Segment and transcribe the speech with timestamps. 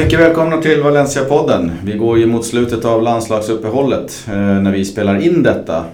[0.00, 1.72] Mycket välkomna till Valencia-podden.
[1.84, 5.84] Vi går ju mot slutet av landslagsuppehållet eh, när vi spelar in detta.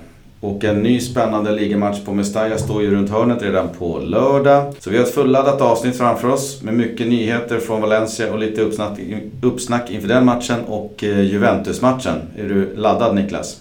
[0.40, 4.74] Och en ny spännande ligamatch på Mestalla står ju runt hörnet redan på lördag.
[4.78, 8.60] Så vi har ett fulladdat avsnitt framför oss med mycket nyheter från Valencia och lite
[8.60, 8.98] uppsnack,
[9.42, 12.18] uppsnack inför den matchen och eh, Juventus-matchen.
[12.36, 13.60] Är du laddad Niklas?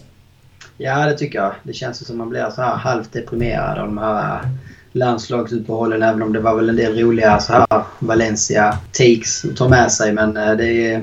[0.78, 1.52] Ja, det tycker jag.
[1.64, 4.40] Det känns som att man blir så här halvt deprimerad av de här
[4.96, 9.92] landslagsuppehållen även om det var väl en del roliga så här Valencia-takes att ta med
[9.92, 10.14] sig.
[10.14, 11.02] Men eh, det, eh,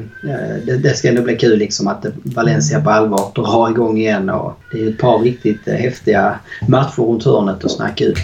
[0.66, 4.30] det, det ska ändå bli kul liksom att Valencia på allvar drar igång igen.
[4.30, 8.18] Och det är ett par riktigt eh, häftiga matcher runt hörnet att snacka ut.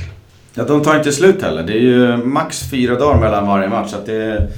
[0.54, 1.62] Ja, de tar inte slut heller.
[1.62, 3.90] Det är ju max fyra dagar mellan varje match.
[3.90, 4.48] Så det,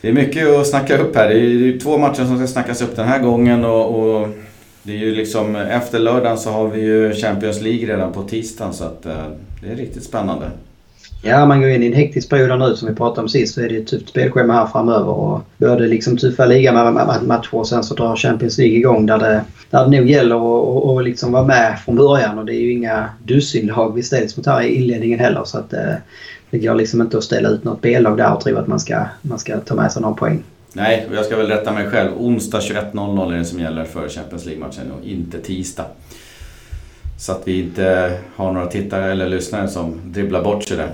[0.00, 1.28] det är mycket att snacka upp här.
[1.28, 3.64] Det är två matcher som ska snackas upp den här gången.
[3.64, 4.28] och, och
[4.86, 8.72] det är ju liksom, efter lördagen så har vi ju Champions League redan på tisdagen
[8.72, 9.24] så att eh,
[9.62, 10.50] det är riktigt spännande.
[11.22, 13.60] Ja, man går in i en hektisk period nu som vi pratade om sist så
[13.60, 15.08] är det ett tufft spelschema här framöver.
[15.08, 19.84] Och både liksom tuffa ligamatcher och sen så drar Champions League igång där det, där
[19.84, 22.38] det nog gäller att liksom vara med från början.
[22.38, 25.44] Och det är ju inga dussinlag vi ställs mot här i inledningen heller.
[25.44, 25.94] Så att eh,
[26.50, 29.04] det går liksom inte att ställa ut något B-lag där och tro att man ska,
[29.22, 30.42] man ska ta med sig någon poäng.
[30.76, 32.10] Nej, jag ska väl rätta mig själv.
[32.18, 35.84] Onsdag 21.00 är det som gäller för Champions League-matchen och inte tisdag.
[37.18, 40.90] Så att vi inte har några tittare eller lyssnare som dribblar bort sig där.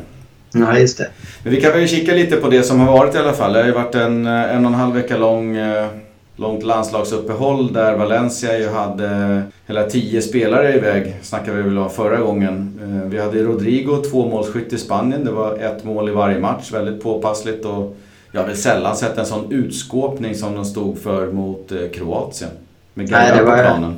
[0.53, 1.09] Nej, just det.
[1.43, 3.53] Men vi kan väl kika lite på det som har varit i alla fall.
[3.53, 5.87] Det har ju varit en, en och en halv vecka lång eh,
[6.37, 12.17] långt landslagsuppehåll där Valencia ju hade hela tio spelare iväg, snackade vi väl om förra
[12.17, 12.81] gången.
[12.83, 15.25] Eh, vi hade Rodrigo, tvåmålsskytt i Spanien.
[15.25, 17.65] Det var ett mål i varje match, väldigt påpassligt.
[17.65, 17.97] Och
[18.33, 22.51] jag väl sällan sett en sån utskåpning som de stod för mot eh, Kroatien.
[22.95, 23.97] Med Gaia på planen.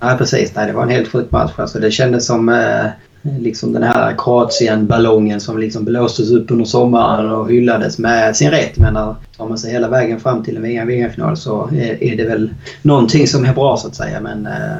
[0.00, 0.54] Nej, precis.
[0.54, 1.52] Nej, det var en helt sjuk match.
[1.56, 2.86] Alltså, det kändes som eh,
[3.22, 8.78] liksom den här Kroatien-ballongen som liksom blåstes upp under sommaren och hyllades med sin rätt.
[8.78, 12.24] Men när tar man sig hela vägen fram till en VM-final så är, är, det
[12.24, 14.20] väl någonting som är bra så att säga.
[14.20, 14.76] Men eh,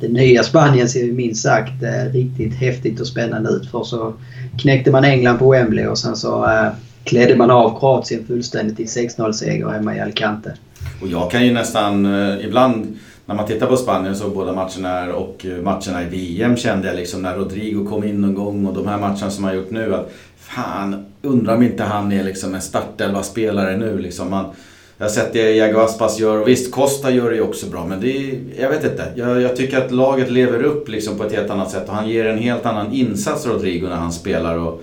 [0.00, 3.70] det nya Spanien ser minst sagt eh, riktigt häftigt och spännande ut.
[3.70, 4.12] För så
[4.58, 6.68] knäckte man England på Wembley och sen så eh,
[7.04, 10.56] klädde man av Kroatien fullständigt i 6-0-seger hemma i Alicante.
[11.02, 15.14] Och jag kan ju nästan eh, ibland när man tittar på Spanien så båda matcherna
[15.14, 18.74] och eh, matcherna i VM kände jag liksom när Rodrigo kom in någon gång och
[18.74, 22.54] de här matcherna som han gjort nu att fan, undrar om inte han är liksom
[22.54, 24.30] en startelva-spelare nu liksom.
[24.30, 24.44] Man,
[24.98, 27.86] jag har sett det Iago Aspas gör och visst Costa gör det ju också bra
[27.86, 29.12] men det är, jag vet inte.
[29.14, 32.08] Jag, jag, tycker att laget lever upp liksom på ett helt annat sätt och han
[32.08, 34.58] ger en helt annan insats Rodrigo när han spelar.
[34.58, 34.82] Och,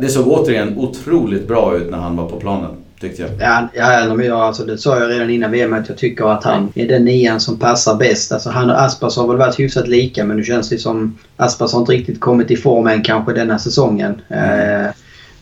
[0.00, 2.70] det såg återigen otroligt bra ut när han var på planen.
[3.00, 3.30] Tyckte jag.
[3.40, 6.44] Ja, ja men jag, alltså, det sa jag redan innan VM att jag tycker att
[6.44, 8.32] han är den nian som passar bäst.
[8.32, 11.72] Alltså, han och Aspas har väl varit hyfsat lika men nu känns det som Aspas
[11.72, 14.20] har inte riktigt kommit i form än kanske denna säsongen.
[14.28, 14.84] Mm.
[14.84, 14.90] Eh,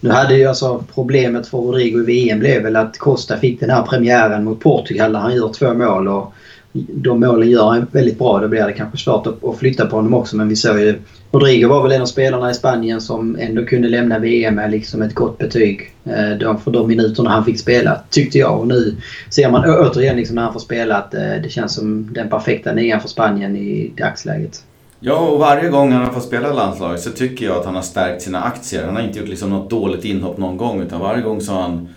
[0.00, 3.70] nu hade ju alltså problemet för Rodrigo i VM blev väl att Costa fick den
[3.70, 6.08] här premiären mot Portugal där han gör två mål.
[6.08, 6.34] Och
[6.72, 8.40] de målen gör han väldigt bra.
[8.40, 10.36] Då blir det kanske svårt att, flytta på honom också.
[10.36, 10.98] Men vi såg ju...
[11.34, 15.02] Rodrigo var väl en av spelarna i Spanien som ändå kunde lämna VM med liksom
[15.02, 15.92] ett gott betyg.
[16.04, 18.60] Eh, för de minuterna han fick spela, tyckte jag.
[18.60, 18.96] Och nu
[19.30, 22.72] ser man återigen liksom när han får spela att eh, det känns som den perfekta
[22.72, 24.64] nian för Spanien i dagsläget.
[25.00, 27.82] Ja, och varje gång han har fått spela landslaget så tycker jag att han har
[27.82, 28.84] stärkt sina aktier.
[28.84, 31.62] Han har inte gjort liksom något dåligt inhopp någon gång utan varje gång så har
[31.62, 31.88] han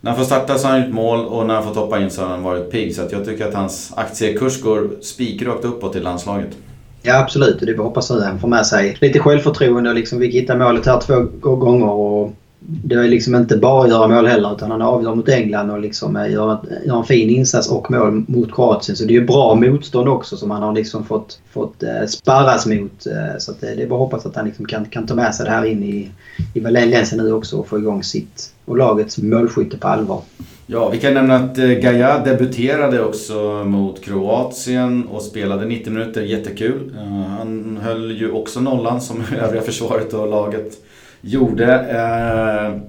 [0.00, 2.10] när han får starta så har han gjort mål och när han får toppa in
[2.10, 2.94] så har han varit pigg.
[2.94, 6.56] Så jag tycker att hans aktiekurs går spikrakt uppåt i landslaget.
[7.02, 10.20] Ja absolut, det är bara hoppas att han får med sig lite självförtroende och liksom
[10.20, 11.90] fick hitta målet här två gånger.
[11.90, 12.32] Och
[12.64, 15.80] det är liksom inte bara att göra mål heller utan han avgör mot England och
[15.80, 18.96] liksom eh, gör, gör en fin insats och mål mot Kroatien.
[18.96, 22.66] Så det är ju bra motstånd också som han har liksom fått, fått eh, sparras
[22.66, 23.06] mot.
[23.06, 25.34] Eh, så det, det är bara att hoppas att han liksom kan, kan ta med
[25.34, 26.10] sig det här in i,
[26.54, 30.22] i Valencia nu också och få igång sitt och lagets målskytte på allvar.
[30.66, 36.22] Ja, vi kan nämna att eh, Gaia debuterade också mot Kroatien och spelade 90 minuter,
[36.22, 36.92] jättekul.
[36.96, 40.72] Eh, han höll ju också nollan som övriga försvaret och laget
[41.20, 41.74] gjorde.
[41.74, 42.80] Eh,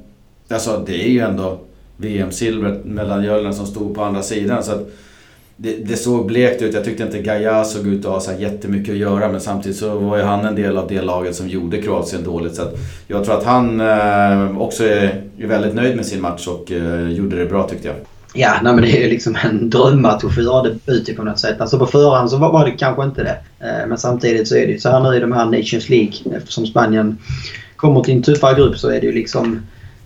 [0.55, 1.59] alltså det är ju ändå
[1.97, 4.63] VM-silvret, medaljören som stod på andra sidan.
[4.63, 4.91] Så att
[5.57, 6.73] det, det, såg blekt ut.
[6.73, 9.99] Jag tyckte inte Gaia såg ut att ha så jättemycket att göra men samtidigt så
[9.99, 12.55] var ju han en del av det laget som gjorde Kroatien dåligt.
[12.55, 12.63] Så
[13.07, 17.09] jag tror att han eh, också är, är, väldigt nöjd med sin match och eh,
[17.09, 17.95] gjorde det bra tyckte jag.
[18.35, 21.23] Ja, nej, men det är ju liksom en drömmatch att få göra debut i på
[21.23, 21.61] något sätt.
[21.61, 23.37] Alltså på förhand så var, var det kanske inte det.
[23.59, 26.13] Eh, men samtidigt så är det ju så här nu i de här Nations League
[26.37, 27.17] eftersom Spanien
[27.75, 29.59] kommer till en tuffare grupp så är det ju liksom eh,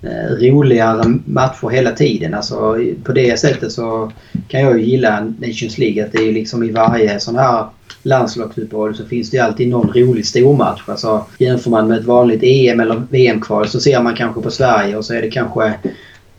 [0.08, 2.34] Eh, roligare matcher hela tiden.
[2.34, 4.12] Alltså, på det sättet så
[4.48, 6.06] kan jag ju gilla Nations League.
[6.06, 7.66] Att det är liksom i varje sån här
[8.04, 10.82] landslagsuppehåll så finns det ju alltid någon rolig stormatch.
[10.86, 14.98] Alltså, jämför man med ett vanligt EM eller VM-kval så ser man kanske på Sverige
[14.98, 15.66] och så är det kanske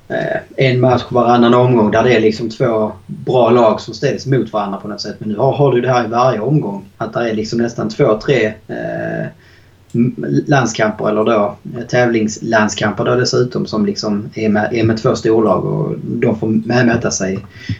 [0.08, 4.52] eh, en match varannan omgång där det är liksom två bra lag som ställs mot
[4.52, 5.16] varandra på något sätt.
[5.18, 6.84] Men nu har, har du det här i varje omgång.
[6.96, 9.26] Att det är liksom nästan två, tre eh,
[10.46, 15.64] landskamper eller då eh, tävlingslandskamper då dessutom som liksom är med, är med två storlag
[15.64, 16.46] och de får
[16.84, 17.38] mäta sig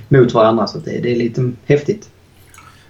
[0.08, 0.66] mot varandra.
[0.66, 2.08] Så det, det är lite häftigt.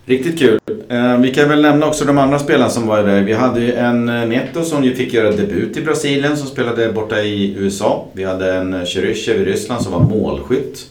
[0.09, 0.59] Riktigt kul.
[0.89, 3.25] Eh, vi kan väl nämna också de andra spelarna som var iväg.
[3.25, 6.93] Vi hade ju en eh, Neto som ju fick göra debut i Brasilien som spelade
[6.93, 8.07] borta i USA.
[8.13, 10.87] Vi hade en Cheryshev i Ryssland som var målskytt.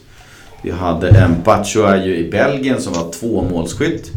[0.62, 4.12] Vi hade en Batshuayu i Belgien som var tvåmålsskytt.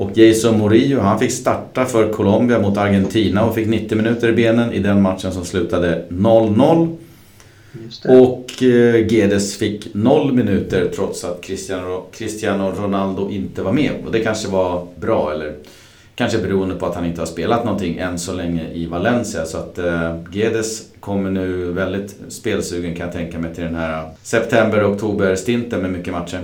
[0.00, 4.32] Och Jason Murillo, han fick starta för Colombia mot Argentina och fick 90 minuter i
[4.32, 6.96] benen i den matchen som slutade 0-0.
[8.08, 13.90] Och eh, Gedes fick 0 minuter trots att Cristiano, Cristiano Ronaldo inte var med.
[14.06, 15.54] Och det kanske var bra eller
[16.14, 19.44] kanske beroende på att han inte har spelat någonting än så länge i Valencia.
[19.44, 24.08] Så att eh, Gedes kommer nu väldigt spelsugen kan jag tänka mig till den här
[24.22, 26.40] september-oktober-stinten med mycket matcher.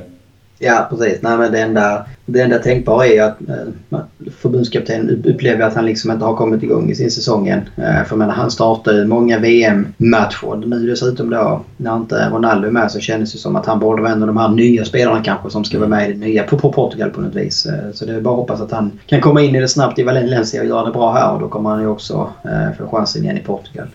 [0.59, 1.23] Ja, precis.
[1.23, 4.01] Nej, men det, enda, det enda tänkbara är att eh,
[4.37, 7.61] förbundskaptenen upplever att han liksom inte har kommit igång i sin säsong än.
[7.77, 10.67] Eh, för menar, han startar ju många VM-matcher.
[10.67, 14.03] Nu dessutom då, när inte Ronaldo är med så känns det som att han borde
[14.03, 16.43] vara en av de här nya spelarna kanske som ska vara med i det nya
[16.43, 17.67] på, på Portugal på något vis.
[17.67, 19.99] Eh, så det är bara att hoppas att han kan komma in i det snabbt
[19.99, 22.97] i Valencia och göra det bra här och då kommer han ju också eh, få
[22.97, 23.87] chansen igen i Portugal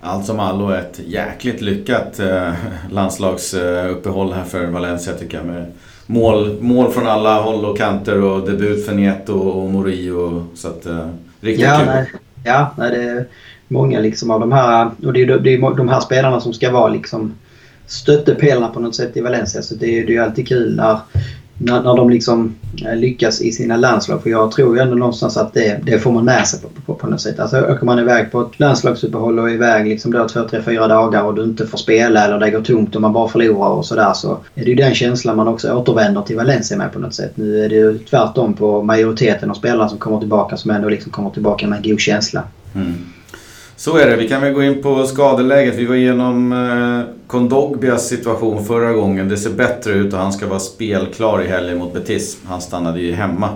[0.00, 2.52] allt som allo ett jäkligt lyckat eh,
[2.90, 5.46] landslagsuppehåll här för Valencia tycker jag.
[5.46, 5.66] Med
[6.10, 10.46] mål, mål från alla håll och kanter och debut för Neto och Morillo.
[10.54, 11.08] Så att, eh,
[11.40, 11.86] riktigt ja, kul.
[11.86, 12.12] Nej,
[12.44, 13.26] ja, nej, det är
[13.68, 16.70] många liksom av de här, och det är, det är de här spelarna som ska
[16.70, 17.34] vara liksom
[17.86, 19.62] stöttepelarna på något sätt i Valencia.
[19.62, 20.98] Så det är ju alltid kul när
[21.62, 22.54] när, när de liksom
[22.86, 24.22] eh, lyckas i sina landslag.
[24.22, 26.94] För jag tror ju ändå någonstans att det, det får man med sig på, på,
[26.94, 27.40] på något sätt.
[27.40, 30.88] Alltså åker man iväg på ett landslagsuppehåll och är iväg liksom då två, tre, fyra
[30.88, 33.86] dagar och du inte får spela eller det går tomt och man bara förlorar och
[33.86, 37.14] sådär så är det ju den känslan man också återvänder till Valencia med på något
[37.14, 37.32] sätt.
[37.34, 41.12] Nu är det ju tvärtom på majoriteten av spelarna som kommer tillbaka som ändå liksom
[41.12, 42.42] kommer tillbaka med en god känsla.
[42.74, 42.94] Mm.
[43.80, 44.16] Så är det.
[44.16, 45.74] Vi kan väl gå in på skadeläget.
[45.74, 49.28] Vi var igenom eh, Kondogbias situation förra gången.
[49.28, 52.38] Det ser bättre ut och han ska vara spelklar i helgen mot Betis.
[52.44, 53.48] Han stannade ju hemma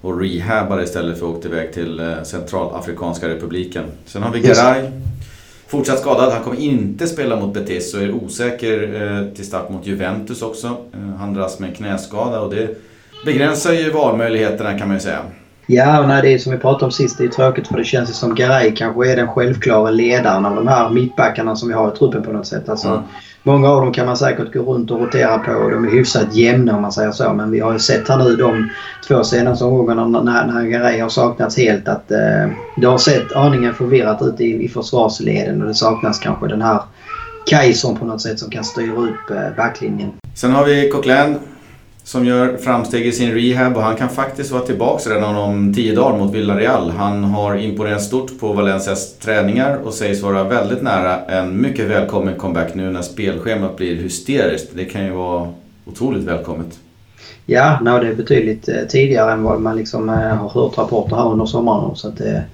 [0.00, 3.84] och rehabade istället för att åka iväg till eh, Centralafrikanska republiken.
[4.06, 4.90] Sen har vi Garay.
[5.66, 6.32] Fortsatt skadad.
[6.32, 10.66] Han kommer inte spela mot Betis och är osäker eh, till start mot Juventus också.
[10.66, 12.76] Eh, han dras med en knäskada och det
[13.24, 15.22] begränsar ju valmöjligheterna kan man ju säga.
[15.72, 17.18] Ja, och nej, det är som vi pratade om sist.
[17.18, 20.68] Det är tråkigt för det känns som Garay kanske är den självklara ledaren av de
[20.68, 22.68] här mittbackarna som vi har i truppen på något sätt.
[22.68, 23.00] Alltså, mm.
[23.42, 26.34] Många av dem kan man säkert gå runt och rotera på och de är hyfsat
[26.34, 27.32] jämna om man säger så.
[27.32, 28.70] Men vi har ju sett här nu de
[29.08, 33.74] två senaste omgångarna när, när Garay har saknats helt att eh, det har sett aningen
[33.74, 36.80] förvirrat ut i, i försvarsleden och det saknas kanske den här
[37.46, 40.10] Kajson på något sätt som kan styra upp eh, backlinjen.
[40.34, 41.38] Sen har vi Coquelin
[42.10, 45.94] som gör framsteg i sin rehab och han kan faktiskt vara tillbaka redan om 10
[45.94, 46.90] dagar mot Villarreal.
[46.90, 52.34] Han har imponerat stort på Valencias träningar och sägs vara väldigt nära en mycket välkommen
[52.34, 54.70] comeback nu när spelschemat blir hysteriskt.
[54.74, 55.48] Det kan ju vara
[55.84, 56.78] otroligt välkommet.
[57.46, 61.16] Ja, no, det är betydligt eh, tidigare än vad man liksom eh, har hört rapporter
[61.16, 61.96] här under sommaren.
[61.96, 62.44] Så att det,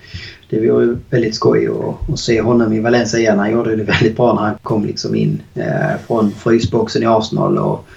[0.51, 3.39] det vore väldigt skoj att, att se honom i Valencia igen.
[3.39, 5.43] Han gjorde det väldigt bra när han kom liksom in
[6.07, 7.59] från frysboxen i Arsenal.
[7.59, 7.89] Och,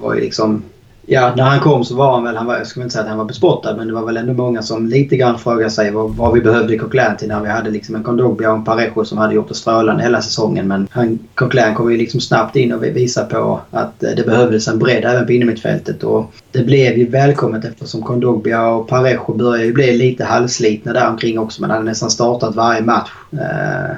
[0.00, 0.62] var ju liksom...
[1.08, 3.08] Ja, när han kom så var han väl, han var, jag skulle inte säga att
[3.08, 6.16] han var bespottad, men det var väl ändå många som lite grann frågade sig vad,
[6.16, 9.18] vad vi behövde Coquelin till när vi hade liksom en Kondogbia och en Parejo som
[9.18, 10.68] hade gjort det strålande hela säsongen.
[10.68, 14.68] Men han, Coquelin kom ju liksom snabbt in och visade på att eh, det behövdes
[14.68, 16.02] en bredd även på innermittfältet.
[16.02, 21.10] Och det blev ju välkommet eftersom Kondogbia och Parejo började ju bli lite halvslitna där
[21.10, 21.60] omkring också.
[21.60, 23.10] Men hade nästan startat varje match.
[23.32, 23.96] Eh,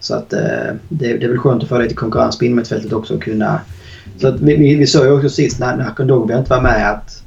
[0.00, 3.14] så att eh, det, det är väl skönt att få lite konkurrens på innermittfältet också
[3.14, 3.60] och kunna
[4.18, 6.90] så att vi, vi, vi såg ju också sist när, när Kondogbia inte var med
[6.90, 7.22] att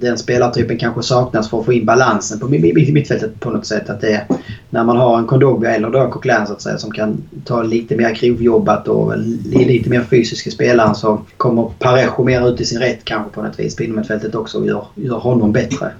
[0.00, 3.90] den spelartypen kanske saknas för att få in balansen på mittfältet på något sätt.
[3.90, 4.26] Att det
[4.70, 7.96] när man har en Kondogbia eller då Coquelin så att säga som kan ta lite
[7.96, 9.18] mer grovjobbat och
[9.52, 13.60] lite mer fysiska spelaren så kommer Parejo mer ut i sin rätt kanske på något
[13.60, 15.90] vis på innermittfältet också och gör, gör honom bättre.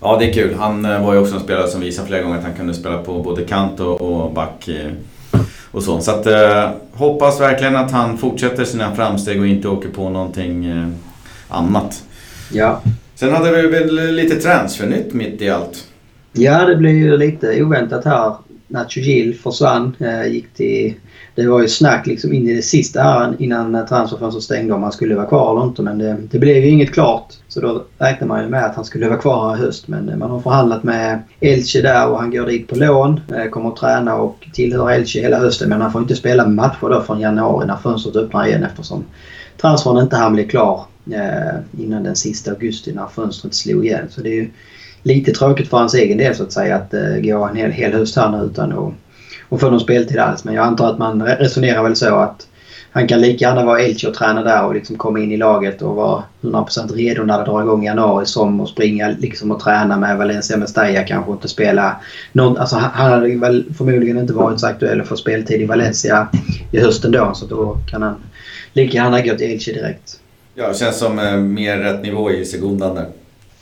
[0.00, 0.54] Ja, det är kul.
[0.54, 3.02] Han eh, var ju också en spelare som visade flera gånger att han kunde spela
[3.02, 4.92] på både kant och, back eh,
[5.70, 6.00] och så.
[6.00, 10.66] Så att, eh, hoppas verkligen att han fortsätter sina framsteg och inte åker på någonting
[10.66, 10.88] eh,
[11.48, 12.02] annat.
[12.52, 12.80] Ja.
[13.14, 15.84] Sen hade vi väl lite transfernytt mitt i allt.
[16.32, 18.34] Ja, det blev ju lite oväntat här
[18.74, 19.96] Nacho Gil försvann.
[19.98, 20.94] Eh, gick till,
[21.34, 24.92] det var ju snack liksom in i det sista här innan transferfönstret stängde om han
[24.92, 25.82] skulle vara kvar eller inte.
[25.82, 27.34] Men det, det, blev ju inget klart.
[27.48, 29.88] Så då räknade man ju med att han skulle vara kvar här i höst.
[29.88, 33.20] Men eh, man har förhandlat med Elche där och han går dit på lån.
[33.36, 35.68] Eh, kommer att träna och tillhör Elche hela hösten.
[35.68, 39.04] Men han får inte spela matcher då från januari när fönstret öppnar igen eftersom
[39.60, 40.84] transfern inte hann bli klar
[41.78, 44.06] innan den sista augusti när fönstret slog igen.
[44.10, 44.50] Så det är ju
[45.04, 47.92] lite tråkigt för hans egen del så att säga att eh, gå en hel, hel
[47.92, 48.94] höst här nu utan att,
[49.48, 50.44] och få någon speltid alls.
[50.44, 52.46] Men jag antar att man resonerar väl så att
[52.90, 55.82] han kan lika gärna vara Elche och träna där och liksom komma in i laget
[55.82, 59.60] och vara 100% redo när det drar igång i januari som och springa liksom och
[59.60, 61.96] träna med Valencia Mestalla kanske inte spela.
[62.32, 66.28] Någon, alltså han hade väl förmodligen inte varit så aktuell att få speltid i Valencia
[66.72, 68.14] i hösten då så då kan han
[68.72, 70.20] lika gärna gå till Elche direkt.
[70.54, 73.06] Ja, det känns som eh, mer rätt nivå i sekundan där.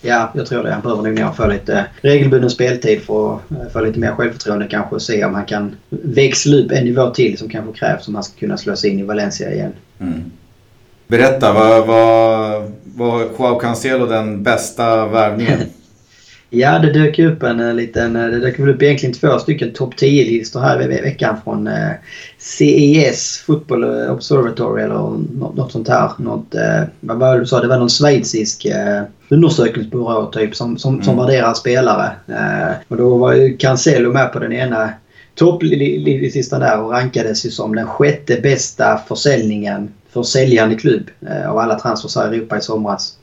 [0.03, 0.73] Ja, jag tror det.
[0.73, 4.95] Han behöver nog få lite regelbunden speltid för att eh, få lite mer självförtroende kanske
[4.95, 8.25] och se om han kan växla upp en nivå till som kanske krävs om han
[8.25, 9.73] ska kunna slå sig in i Valencia igen.
[10.01, 10.23] Mm.
[11.07, 11.87] Berätta, vad
[12.85, 15.59] var Joao Cancelo den bästa värvningen?
[16.55, 18.17] Ja, det dök upp en eh, liten...
[18.17, 21.71] Eh, det dök upp egentligen två stycken topp 10-listor här i veckan från
[22.39, 24.95] CES, Football Observatory eller
[25.39, 26.11] något, sånt här.
[26.17, 26.55] Något,
[27.01, 27.61] vad var det du sa?
[27.61, 28.67] Det var någon schweizisk
[29.29, 31.05] undersökningsbyrå typ som, som, mm.
[31.05, 32.11] som värderar spelare.
[32.89, 34.91] Och då var ju Cancelo med på den ena
[35.35, 41.11] topplistan där och rankades ju som den sjätte bästa försäljningen för säljande klubb
[41.49, 43.17] av alla transfers i Europa i somras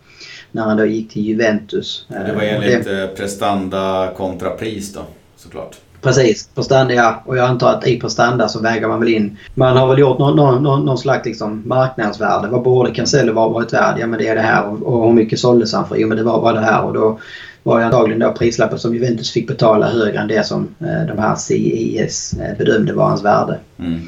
[0.52, 2.06] när han då gick till Juventus.
[2.08, 5.02] Det var enligt det, eh, prestanda kontra pris då
[5.38, 5.78] såklart.
[6.02, 7.24] Precis, prestanda ja.
[7.26, 9.38] Och jag antar att i prestanda så väger man väl in...
[9.56, 12.48] Man har väl gjort någon, någon, någon slags liksom marknadsvärde.
[12.48, 13.96] Vad borde Cancelo vara varit värd?
[14.00, 14.66] Ja men det är det här.
[14.68, 15.96] Och, och hur mycket såldes han för?
[15.96, 16.84] Jo men det var bara det här.
[16.84, 17.20] Och då
[17.64, 21.18] var ju antagligen då prislappen som Juventus fick betala högre än det som eh, de
[21.18, 23.58] här CIS eh, bedömde var hans värde.
[23.80, 24.00] Mm.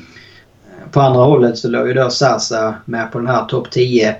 [0.91, 4.15] På andra hållet så låg ju då Sasa med på den här topp 10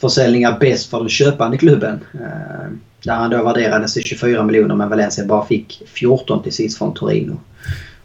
[0.00, 2.00] försäljningar bäst för den köpande klubben.
[2.14, 2.70] Eh,
[3.04, 6.94] där han då värderades till 24 miljoner men Valencia bara fick 14 till sist från
[6.94, 7.40] Torino.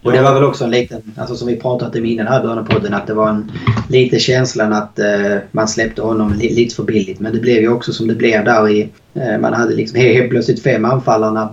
[0.06, 2.60] Och det var väl också en liten, alltså som vi pratat om innan här början
[2.60, 3.52] av podden, att det var en
[3.90, 7.20] lite känslan att uh, man släppte honom li lite för billigt.
[7.20, 8.90] Men det blev ju också som det blev där i...
[9.18, 11.48] Uh, man hade liksom helt plötsligt fem anfallare när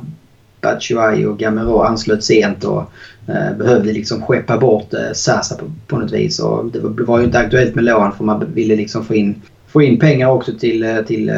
[0.60, 2.92] Batshuayi och Gamero anslöt sent och
[3.28, 6.38] uh, behövde liksom skeppa bort uh, Sasa på, på något vis.
[6.38, 9.42] Och det var, var ju inte aktuellt med lån för man ville liksom få in
[9.72, 11.34] få in pengar också till, eh, till, eh,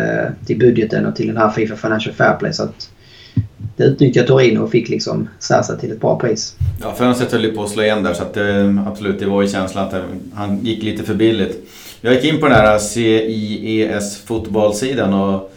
[0.47, 2.53] till budgeten och till den här Fifa Financial Fair Play.
[2.53, 2.91] Så att
[3.77, 6.57] det utnyttjade Torino och fick liksom Sasa till ett bra pris.
[6.83, 9.43] Ja, fönstret höll ju på att slå igen där så att eh, absolut, det var
[9.43, 9.95] ju känslan att
[10.35, 11.71] han gick lite för billigt.
[12.01, 15.53] Jag gick in på den här CIES fotbollssidan och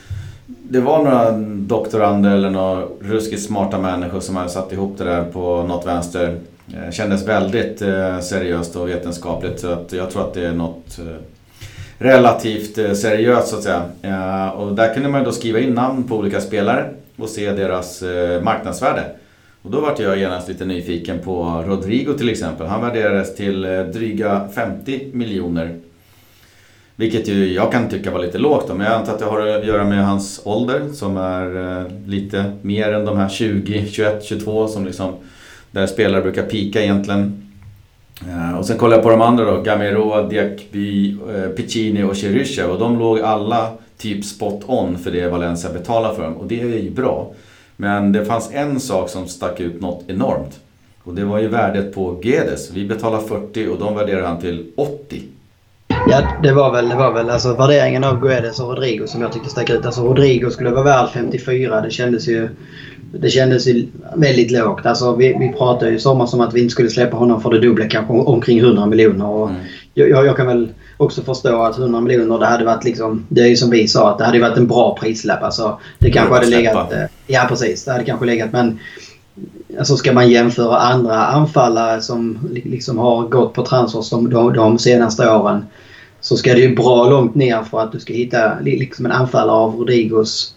[0.45, 1.31] det var några
[1.67, 6.39] doktorander eller några ruskigt smarta människor som hade satt ihop det där på något vänster.
[6.65, 7.79] Det kändes väldigt
[8.21, 10.99] seriöst och vetenskapligt så att jag tror att det är något
[11.97, 13.83] relativt eh, seriöst så att säga.
[14.01, 18.01] Eh, och där kunde man då skriva in namn på olika spelare och se deras
[18.03, 19.03] eh, marknadsvärde.
[19.61, 22.67] Och då vart jag genast lite nyfiken på Rodrigo till exempel.
[22.67, 23.61] Han värderades till
[23.93, 25.79] dryga 50 miljoner.
[26.95, 29.47] Vilket ju jag kan tycka var lite lågt då, men jag antar att det har
[29.47, 34.67] att göra med hans ålder som är lite mer än de här 20, 21, 22
[34.67, 35.13] som liksom
[35.71, 37.46] där spelare brukar pika egentligen.
[38.25, 42.69] Eh, och sen kollade jag på de andra då, Gamero, Diakby, eh, Piccini och Cheryshev
[42.69, 46.61] och de låg alla typ spot on för det Valencia betalar för dem och det
[46.61, 47.31] är ju bra.
[47.75, 50.59] Men det fanns en sak som stack ut något enormt.
[51.03, 52.71] Och det var ju värdet på Gedes.
[52.71, 55.21] Vi betalar 40 och de värderar han till 80.
[56.09, 59.31] Ja, det var väl, det var väl alltså värderingen av Guedes och Rodrigo som jag
[59.31, 59.85] tyckte stack ut.
[59.85, 61.81] Alltså Rodrigo skulle vara värd 54.
[61.81, 62.49] Det kändes ju
[63.11, 64.85] det kändes ju väldigt lågt.
[64.85, 67.49] Alltså, vi, vi pratade ju i somras om att vi inte skulle släppa honom för
[67.49, 69.49] det dubbla, kanske omkring 100 miljoner.
[69.49, 69.61] mm.
[69.93, 73.25] jag, jag, kan väl också förstå att 100 miljoner, det hade varit liksom...
[73.29, 75.43] Det är ju som vi sa, att det hade varit en bra prislapp.
[75.43, 76.93] Alltså, det kanske hade legat...
[76.93, 77.85] Eh, ja, precis.
[77.85, 78.79] Det hade kanske legat, men...
[79.79, 84.79] Alltså ska man jämföra andra anfallare som liksom har gått på transfers de, de, de
[84.79, 85.65] senaste åren
[86.21, 89.57] så ska det ju bra långt ner för att du ska hitta liksom en anfallare
[89.57, 90.55] av Rodrigos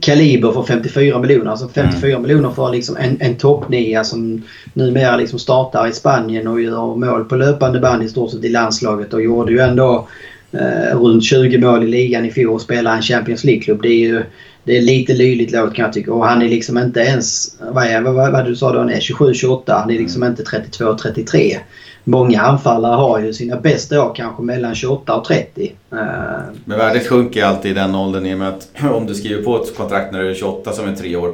[0.00, 1.50] kaliber för 54 miljoner.
[1.50, 2.22] Alltså 54 mm.
[2.22, 4.42] miljoner för liksom en, en toppnia som
[4.72, 8.48] numera liksom startar i Spanien och gör mål på löpande band i stort sett i
[8.48, 10.08] landslaget och gjorde ju ändå
[10.52, 13.82] eh, runt 20 mål i ligan i fjol och spelade en Champions League-klubb.
[13.82, 14.22] Det är ju
[14.64, 16.12] det är lite löjligt lågt kan jag tycka.
[16.12, 17.56] Och han är liksom inte ens...
[17.60, 18.78] Vad, är, vad, vad, vad du sa då?
[18.78, 19.62] Han är 27-28.
[19.66, 21.56] Han är liksom inte 32-33
[22.08, 25.72] många anfallare har ju sina bästa år kanske mellan 28 och 30.
[26.64, 29.62] Men värdet sjunker alltid i den åldern i och med att om du skriver på
[29.62, 31.32] ett kontrakt när du är 28 som är tre år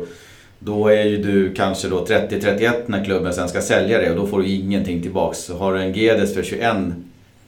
[0.59, 4.27] Då är ju du kanske då 30-31 när klubben sen ska sälja det och då
[4.27, 5.39] får du ingenting tillbaks.
[5.39, 6.77] Så har du en Gedes för 21,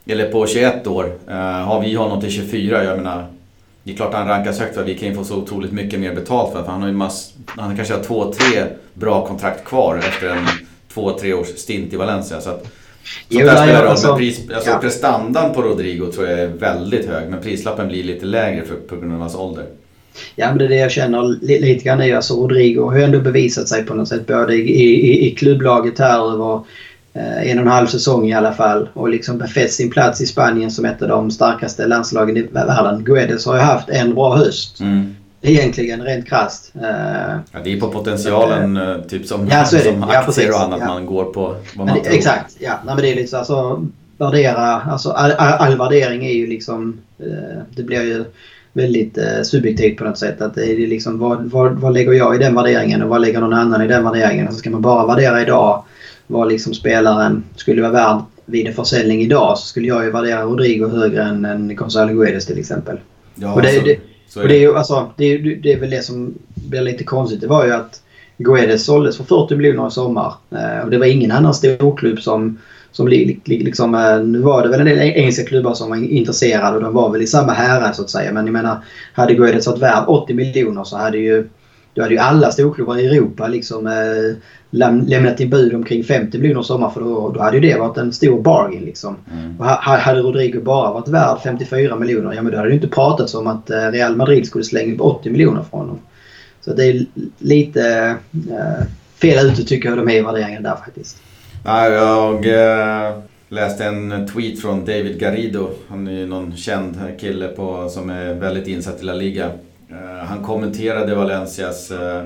[0.06, 3.26] eller på 21 år, eh, har vi honom till 24, jag menar
[3.82, 6.14] det är klart han rankas högt för vi kan ju få så otroligt mycket mer
[6.14, 8.64] betalt för för han har ju mass, han kanske har två, tre
[8.94, 10.46] bra kontrakt kvar efter en
[10.94, 12.40] två, tre års stint i Valencia.
[12.40, 12.66] Så att,
[13.30, 13.90] så där spelar roll.
[13.90, 14.78] Alltså, pris, alltså ja.
[14.78, 18.96] prestandan på Rodrigo tror jag är väldigt hög men prislappen blir lite lägre för, på
[18.96, 19.64] grund av hans ålder.
[20.36, 23.20] Ja men det är det jag känner lite grann är alltså Rodrigo har ju ändå
[23.20, 26.60] bevisat sig på något sätt både i, i, i klubblaget här över
[27.14, 30.26] eh, en och en halv säsong i alla fall och liksom befäst sin plats i
[30.26, 33.04] Spanien som ett av de starkaste landslagen i världen.
[33.04, 34.80] Guedes har ju haft en bra höst.
[34.80, 35.16] Mm.
[35.46, 36.72] Egentligen rent krasst.
[36.76, 36.82] Uh,
[37.52, 40.80] ja, det är på potentialen att, uh, typ som, ja, som ja, aktier och annat
[40.80, 40.86] ja.
[40.86, 42.16] man går på vad man det, tror.
[42.16, 42.72] Exakt, ja.
[42.84, 43.86] Nej, men det är lite så alltså
[44.18, 48.24] värdera, alltså all, all, värdering är ju liksom, uh, det blir ju
[48.76, 50.40] väldigt eh, subjektivt på något sätt.
[50.40, 53.40] Att det är liksom, vad, vad, vad lägger jag i den värderingen och vad lägger
[53.40, 54.46] någon annan i den värderingen?
[54.46, 55.84] Alltså ska man bara värdera idag
[56.26, 60.42] vad liksom spelaren skulle vara värd vid en försäljning idag så skulle jag ju värdera
[60.42, 62.98] Rodrigo högre än, än Gonzalo Guedes till exempel.
[63.34, 65.80] Ja, och det, så, det, så och det, är ju, alltså, det, är, det är
[65.80, 67.40] väl det som blir lite konstigt.
[67.40, 68.02] Det var ju att
[68.38, 70.34] Guedes såldes för 40 miljoner i sommar.
[70.50, 72.58] Eh, och det var ingen annan storklubb som
[72.96, 76.82] som liksom, eh, nu var det väl en del engelska klubbar som var intresserade och
[76.82, 78.32] de var väl i samma härad så att säga.
[78.32, 78.78] Men jag menar,
[79.12, 81.48] hade Guedes varit värd 80 miljoner så hade ju,
[81.96, 84.36] då hade ju alla storklubbar i Europa liksom eh,
[84.70, 88.12] lämnat in bud omkring 50 miljoner sommar för då, då hade ju det varit en
[88.12, 88.84] stor bargain.
[88.84, 89.16] Liksom.
[89.32, 89.60] Mm.
[89.60, 93.34] Och hade Rodrigo bara varit värd 54 miljoner, ja men då hade det inte pratats
[93.34, 95.98] om att eh, Real Madrid skulle slänga upp 80 miljoner från honom.
[96.60, 97.06] Så det är
[97.38, 98.86] lite eh,
[99.20, 101.22] fel ute tycker jag de är i värderingen där faktiskt.
[101.64, 105.68] Nej, jag eh, läste en tweet från David Garrido.
[105.88, 109.50] Han är ju någon känd kille på, som är väldigt insatt i La Liga.
[109.90, 112.24] Eh, han kommenterade Valencias eh,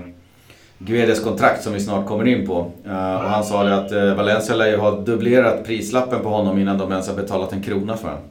[0.78, 2.54] Guedes kontrakt som vi snart kommer in på.
[2.84, 6.90] och han sa det att Valencia lär ju ha dubblerat prislappen på honom innan de
[6.92, 8.22] ens har betalat en krona för honom.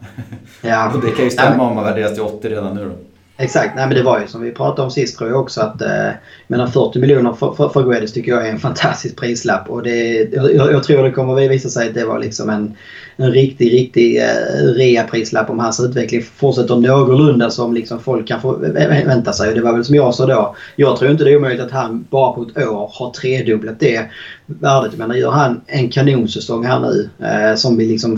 [0.61, 0.91] Ja.
[0.95, 3.08] och det kan ju stämma om man värderas till 80 redan nu då.
[3.41, 5.81] Exakt, nej men det var ju som vi pratade om sist tror jag också att
[5.81, 6.09] eh,
[6.47, 9.69] menar 40 miljoner för, för, för Guedes tycker jag är en fantastisk prislapp.
[9.69, 12.75] Och det, jag, jag tror det kommer att visa sig att det var liksom en,
[13.17, 18.57] en riktig, riktig eh, rea-prislapp om hans utveckling fortsätter någorlunda som liksom folk kan få
[19.05, 19.49] vänta sig.
[19.49, 20.55] Och det var väl som jag sa då.
[20.75, 24.05] Jag tror inte det är omöjligt att han bara på ett år har tredubblat det
[24.45, 24.97] värdet.
[24.97, 28.17] Men gör han en kanonsäsong här nu eh, som vi liksom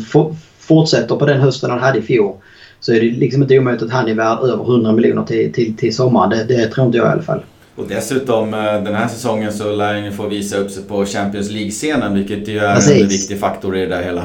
[0.59, 2.35] fortsätter på den hösten han hade i fjol
[2.81, 5.77] så är det liksom inte omöjligt att han är värd över 100 miljoner till, till,
[5.77, 6.29] till sommaren.
[6.29, 7.41] Det, det tror inte jag i alla fall.
[7.75, 11.51] Och dessutom eh, den här säsongen så lär han få visa upp sig på Champions
[11.51, 13.01] League-scenen vilket ju är Precis.
[13.01, 14.23] en viktig faktor i det där hela.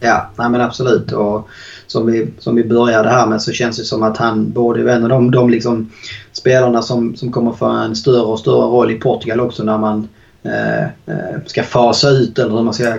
[0.00, 1.12] Ja, nej men absolut.
[1.12, 1.48] Och
[1.86, 4.94] som vi, som vi började här med så känns det som att han borde vara
[4.94, 5.90] en av de, de liksom
[6.32, 10.08] spelarna som, som kommer få en större och större roll i Portugal också när man
[10.42, 12.94] eh, eh ska fasa ut eller hur man ska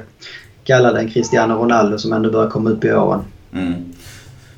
[0.63, 3.19] kalla den Cristiano Ronaldo som ändå börjar komma upp i åren.
[3.53, 3.92] Mm.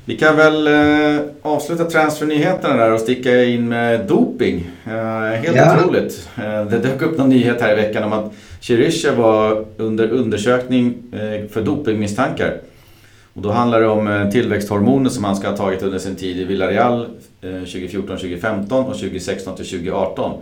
[0.08, 4.70] Vi kan väl eh, avsluta transfernyheterna där och sticka in med doping.
[4.86, 4.92] Eh,
[5.40, 5.78] helt ja.
[5.78, 6.28] otroligt.
[6.36, 10.94] Eh, det dök upp någon nyhet här i veckan om att Chirisha var under undersökning
[11.12, 12.60] eh, för dopingmisstankar.
[13.32, 16.40] Och då handlar det om eh, tillväxthormoner som han ska ha tagit under sin tid
[16.40, 17.08] i Villarreal
[17.42, 20.32] 2014-2015 eh, och 2016-2018.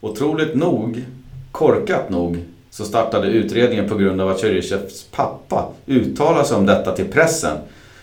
[0.00, 1.04] Otroligt nog,
[1.52, 2.38] korkat nog,
[2.70, 7.56] så startade utredningen på grund av att Chirishevs pappa uttalade sig om detta till pressen.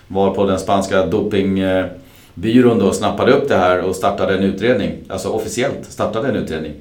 [0.08, 4.92] Varpå den spanska dopingbyrån då snappade upp det här och startade en utredning.
[5.08, 6.74] Alltså officiellt startade en utredning.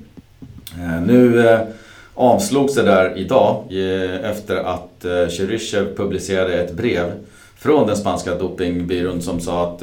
[0.78, 1.60] Eh, nu eh,
[2.14, 4.90] avslogs det där idag eh, efter att
[5.30, 7.12] Cheryshev publicerade ett brev
[7.58, 9.82] från den spanska dopingbyrån som sa att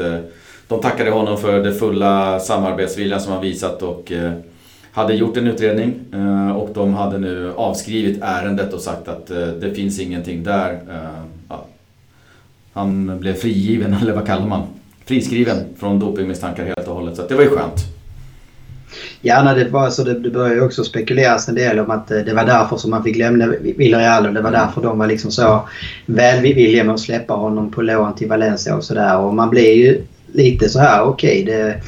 [0.67, 4.11] de tackade honom för det fulla samarbetsviljan som han visat och
[4.91, 5.93] hade gjort en utredning
[6.55, 9.27] och de hade nu avskrivit ärendet och sagt att
[9.61, 10.79] det finns ingenting där.
[12.73, 14.61] Han blev frigiven, eller vad kallar man?
[15.05, 17.15] Friskriven från dopingmisstankar helt och hållet.
[17.15, 17.93] Så det var ju skönt.
[19.21, 22.11] Ja, nej, det, var, så det, det började ju också spekuleras en del om att
[22.11, 24.61] eh, det var därför som man fick lämna Villarreal och det var mm.
[24.61, 25.69] därför de var liksom så
[26.05, 29.17] välvilliga med att släppa honom på lån till Valencia och sådär.
[29.17, 31.81] Och man blir ju lite så här, okej okay, det,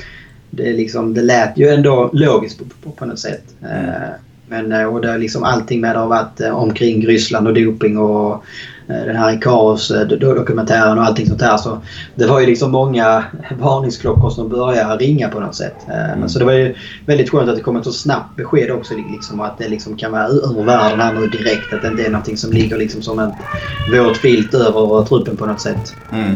[0.49, 3.43] det, liksom, det lät ju ändå logiskt på, på, på något sätt.
[3.61, 3.85] Mm.
[3.85, 4.09] Eh,
[4.47, 8.43] men eh, och det liksom allting med det har varit omkring Ryssland och doping och
[8.87, 11.57] den här Ikaros-dokumentären och allting sånt här.
[11.57, 11.81] Så
[12.15, 13.23] det var ju liksom många
[13.59, 15.75] varningsklockor som började ringa på något sätt.
[15.87, 16.29] Eh, mm.
[16.29, 18.93] Så det var ju väldigt skönt att det kom ett så snabbt besked också.
[19.11, 21.73] Liksom, att det liksom kan vara ur världen här nu direkt.
[21.73, 23.31] Att det inte är någonting som ligger liksom som en
[23.91, 25.95] våt filt över truppen på något sätt.
[26.11, 26.35] Mm.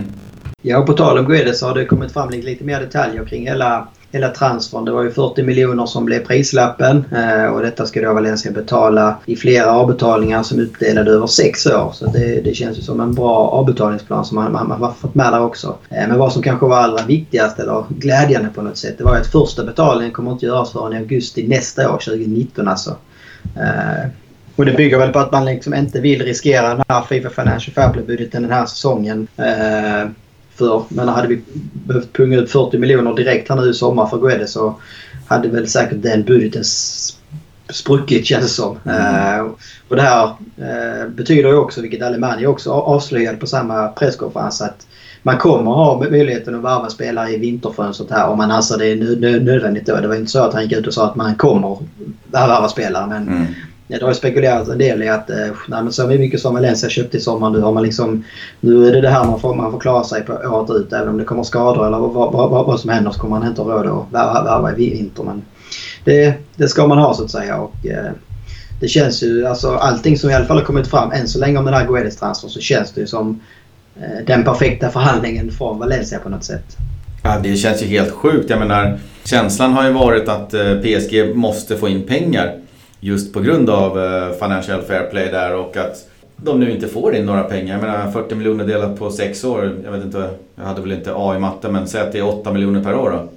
[0.62, 3.88] Ja, på tal om Guedes så har det kommit fram lite mer detaljer kring hela
[4.12, 4.86] hela transfern.
[4.86, 9.18] Det var ju 40 miljoner som blev prislappen eh, och detta ska då Valencia betala
[9.26, 11.92] i flera avbetalningar som är uppdelade över sex år.
[11.94, 15.16] Så det, det känns ju som en bra avbetalningsplan som man, man, man har fått
[15.16, 15.78] med där också.
[15.90, 19.16] Eh, men vad som kanske var allra viktigast eller glädjande på något sätt det var
[19.16, 22.96] ju att första betalningen kommer inte göras förrän i augusti nästa år, 2019 alltså.
[23.56, 24.10] Eh,
[24.56, 27.74] och det bygger väl på att man liksom inte vill riskera den här Fifa Financial
[27.74, 29.28] Fair budgeten den här säsongen.
[30.60, 31.42] För, men hade vi
[31.74, 34.76] behövt punga ut 40 miljoner direkt här nu i sommar för Guedes så
[35.28, 36.64] hade väl säkert den budgeten
[37.70, 38.78] spruckit känns det som.
[38.86, 39.42] Mm.
[39.42, 39.52] Uh,
[39.88, 44.88] och det här uh, betyder ju också, vilket Alemani också avslöjade på samma presskonferens, att
[45.24, 49.40] man kommer ha möjligheten att varva spelare i vinterfönstret här om man anser det är
[49.40, 49.96] nödvändigt då.
[49.96, 51.78] Det var inte så att han gick ut och sa att man kommer
[52.32, 53.46] varva spelare men mm.
[53.98, 57.18] Det har spekulerats en del i att eh, nej, men så mycket som Valencia köpte
[57.18, 58.24] i sommar nu har man liksom...
[58.60, 60.94] Nu är det det här man får, man får klara sig på året ut.
[60.94, 63.48] Även om det kommer skador eller vad, vad, vad, vad som händer så kommer man
[63.48, 65.24] inte ha råd att värva i vinter.
[65.24, 65.42] Men
[66.04, 67.58] det, det ska man ha så att säga.
[67.58, 68.12] Och, eh,
[68.80, 71.58] det känns ju, alltså allting som i alla fall har kommit fram än så länge
[71.58, 73.40] om den här Guedes-transfern så känns det ju som
[74.02, 76.78] eh, den perfekta förhandlingen från Valencia på något sätt.
[77.24, 78.50] Ja, det känns ju helt sjukt.
[78.50, 82.60] Jag menar, känslan har ju varit att eh, PSG måste få in pengar.
[83.00, 87.16] Just på grund av eh, Financial Fair Play där och att de nu inte får
[87.16, 87.74] in några pengar.
[87.74, 89.76] Jag menar 40 miljoner delat på sex år.
[89.84, 92.28] Jag vet inte, jag hade väl inte A i matte men säg att det är
[92.28, 93.28] 8 miljoner per år då.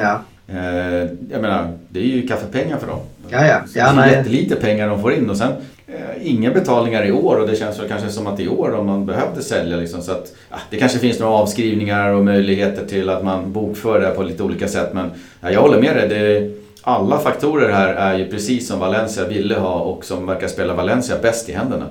[0.00, 0.20] Ja.
[0.48, 3.00] Eh, jag menar, det är ju kaffepengar för dem.
[3.28, 3.60] Ja, ja.
[3.74, 5.52] ja det är jättelite pengar de får in och sen
[5.86, 8.86] eh, inga betalningar i år och det känns väl kanske som att i år om
[8.86, 13.10] man behövde sälja liksom så att ja, det kanske finns några avskrivningar och möjligheter till
[13.10, 16.08] att man bokför det på lite olika sätt men ja, jag håller med dig.
[16.08, 16.52] Det,
[16.86, 21.16] alla faktorer här är ju precis som Valencia ville ha och som verkar spela Valencia
[21.22, 21.86] bäst i händerna.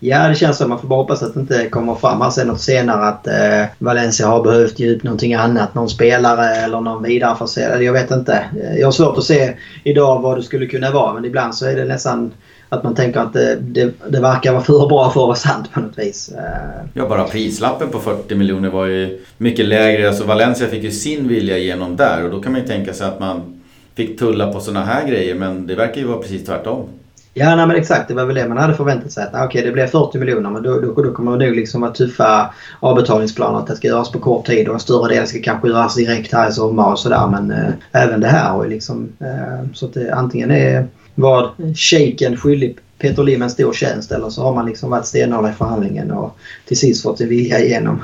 [0.00, 0.68] Ja, det känns som.
[0.68, 3.64] Man får bara hoppas att det inte kommer fram här sen något senare att eh,
[3.78, 5.74] Valencia har behövt ge ut någonting annat.
[5.74, 7.84] Någon spelare eller någon vidareförsäljare.
[7.84, 8.44] Jag vet inte.
[8.78, 11.14] Jag har svårt att se idag vad det skulle kunna vara.
[11.14, 12.32] Men ibland så är det nästan
[12.68, 15.72] att man tänker att det, det, det verkar vara för bra för att vara sant
[15.72, 16.28] på något vis.
[16.28, 20.08] Eh, ja, bara prislappen på 40 miljoner var ju mycket lägre.
[20.08, 23.06] Alltså Valencia fick ju sin vilja igenom där och då kan man ju tänka sig
[23.06, 23.57] att man
[23.98, 26.88] fick tulla på sådana här grejer men det verkar ju vara precis tvärtom.
[27.34, 28.08] Ja, nej, men exakt.
[28.08, 29.24] Det var väl det man hade förväntat sig.
[29.24, 31.80] Att, okej, okay, det blev 40 miljoner men då, då, då kommer det nog liksom
[31.80, 33.58] vara tuffa avbetalningsplaner.
[33.58, 36.32] Att det ska göras på kort tid och en större del ska kanske göras direkt
[36.32, 37.26] här i sommar och sådär.
[37.26, 39.08] Men äh, även det här har ju liksom...
[39.20, 44.30] Äh, så att det antingen är vad shejken skyldig Peter Lim en stor tjänst eller
[44.30, 48.02] så har man liksom varit stenhård i förhandlingen och till sist fått sin vilja igenom.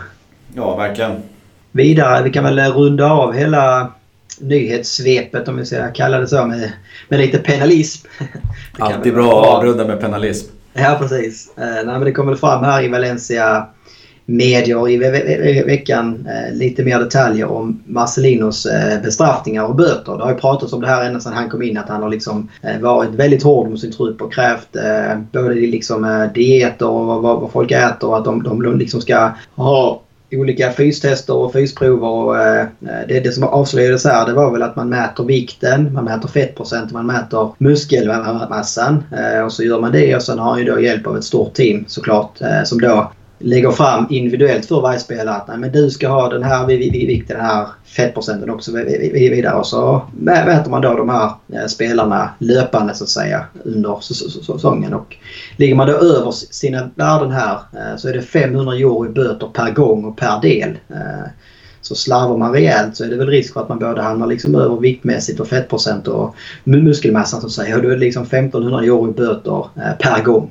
[0.55, 1.13] Ja, verkligen.
[1.73, 3.93] Vidare, vi kan väl runda av hela
[4.41, 6.73] nyhetssvepet om vi ska kalla det så med,
[7.09, 8.09] med lite penalism.
[8.79, 10.51] Alltid bra att avrunda med penalism.
[10.73, 11.53] Ja precis.
[11.57, 13.67] Eh, nej, men det kommer fram här i Valencia
[14.27, 20.17] medier i ve ve veckan eh, lite mer detaljer om Marcelinos eh, bestraffningar och böter.
[20.17, 22.11] Det har ju pratats om det här ända sedan han kom in att han har
[22.11, 24.69] liksom eh, varit väldigt hård mot sin trupp och krävt
[25.33, 30.04] både liksom, dieter och vad, vad folk äter och att de, de liksom ska ha
[30.37, 32.09] olika fystester och fysprover.
[32.09, 35.93] Och, eh, eh, det, det som avslöjades här det var väl att man mäter vikten,
[35.93, 39.05] man mäter fettprocent, man mäter muskelmassan.
[39.13, 41.25] Eh, och så gör man det och sen har han ju då hjälp av ett
[41.25, 45.73] stort team såklart eh, som då lägger fram individuellt för varje spelare att nej, men
[45.73, 49.55] du ska ha den här vikten, den här fettprocenten också vidare.
[49.55, 54.95] Och så mäter man då de här eh, spelarna löpande så att säga under säsongen.
[54.95, 55.17] Och
[55.57, 59.47] ligger man då över sina värden här eh, så är det 500 euro i böter
[59.47, 60.71] per gång och per del.
[60.89, 61.29] Eh,
[61.81, 64.55] så slarvar man rejält så är det väl risk för att man både hamnar liksom
[64.55, 67.77] över viktmässigt och fettprocent och muskelmassan så att säga.
[67.77, 69.69] Och då är det liksom 1500 euro i böter
[69.99, 70.51] per gång.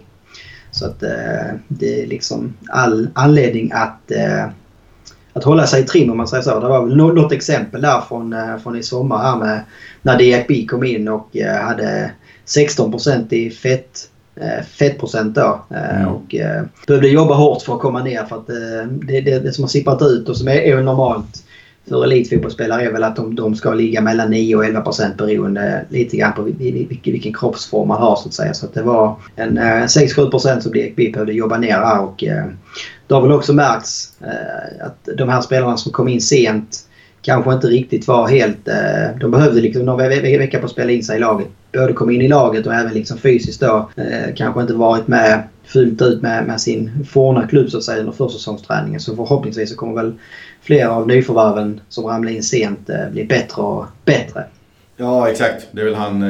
[0.73, 4.45] Så att eh, det är liksom all anledning att, eh,
[5.33, 6.59] att hålla sig i trim om man säger så.
[6.59, 9.61] Det var väl något exempel där från, eh, från i sommar här med
[10.01, 12.11] när DFB kom in och hade
[12.45, 14.09] 16% i fett
[14.67, 15.65] fettprocent då.
[15.69, 16.07] Mm.
[16.07, 16.35] Och
[16.87, 18.47] behövde jobba hårt för att komma ner för att
[19.07, 21.43] det, det, det som har sipprat ut och som är, är normalt
[21.89, 25.85] för elitfotbollsspelare är väl att de, de ska ligga mellan 9 och 11 procent beroende
[25.89, 28.53] lite grann på vilken, vilken kroppsform man har så att säga.
[28.53, 32.23] Så att det var en eh, 6-7 procent som DFB behövde jobba ner här och
[32.23, 32.45] eh,
[33.07, 36.79] det har väl också märkts eh, att de här spelarna som kom in sent
[37.23, 38.67] kanske inte riktigt var helt...
[38.67, 41.47] Eh, de behövde liksom några veckor på att spela in sig i laget.
[41.73, 43.89] Både komma in i laget och även liksom fysiskt då.
[43.95, 47.99] Eh, kanske inte varit med fullt ut med, med sin forna klubb så att säga
[47.99, 48.99] under försäsongsträningen.
[48.99, 50.13] Så förhoppningsvis så kommer väl
[50.61, 54.43] flera av nyförvärven som ramlar in sent eh, bli bättre och bättre.
[54.97, 55.67] Ja exakt.
[55.71, 56.25] Det är väl han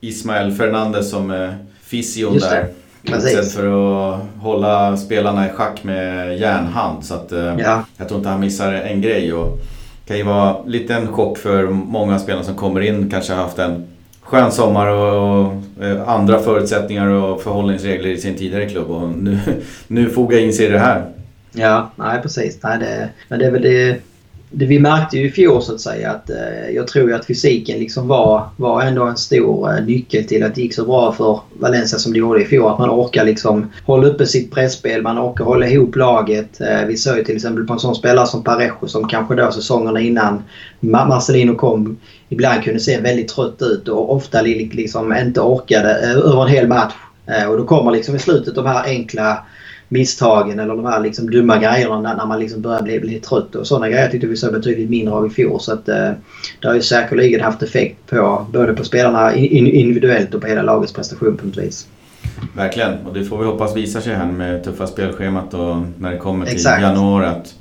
[0.00, 2.66] Ismael Fernandez som är fysion där.
[3.04, 3.54] Precis.
[3.54, 7.04] För att hålla spelarna i schack med järnhand.
[7.04, 7.84] Så att, ja.
[7.96, 9.32] jag tror inte han missar en grej.
[9.32, 9.58] Och
[10.12, 13.10] kan ju vara lite en chock för många spelare som kommer in.
[13.10, 13.84] Kanske har haft en
[14.20, 18.90] skön sommar och, och eh, andra förutsättningar och förhållningsregler i sin tidigare klubb.
[18.90, 19.38] Och nu,
[19.86, 21.04] nu fogar in sig i det här.
[21.52, 22.58] Ja, nej precis.
[22.62, 24.00] Nej, det, men det är väl det
[24.52, 27.26] det vi märkte ju i fjol så att säga att eh, jag tror ju att
[27.26, 31.12] fysiken liksom var, var ändå en stor eh, nyckel till att det gick så bra
[31.12, 32.72] för Valencia som det gjorde i fjol.
[32.72, 36.60] Att man orkar liksom hålla uppe sitt pressspel, man orkar hålla ihop laget.
[36.60, 39.52] Eh, vi såg ju till exempel på en sån spelare som Parejo som kanske då
[39.52, 40.42] säsongerna innan
[40.80, 41.96] Marcelino kom
[42.28, 46.68] ibland kunde se väldigt trött ut och ofta liksom inte orkade eh, över en hel
[46.68, 46.94] match.
[47.26, 49.44] Eh, och då kommer liksom i slutet de här enkla
[49.92, 53.54] misstagen eller de här liksom dumma grejerna när, man liksom börjar bli, bli trött.
[53.54, 55.60] Och sådana grejer tyckte vi såg betydligt mindre av i fjol.
[55.60, 56.10] Så att, eh,
[56.60, 60.62] det har ju säkerligen haft effekt på både på spelarna in, individuellt och på hela
[60.62, 61.86] lagets prestation på något vis.
[62.56, 66.18] Verkligen, och det får vi hoppas visar sig här med tuffa spelschemat och när det
[66.18, 66.82] kommer till Exakt.
[66.82, 67.26] januari.
[67.26, 67.54] Att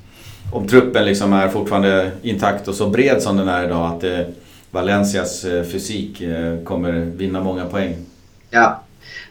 [0.51, 4.19] om truppen liksom är fortfarande intakt och så bred som den är idag att eh,
[4.71, 7.95] Valencias eh, fysik eh, kommer vinna många poäng.
[8.49, 8.81] Ja,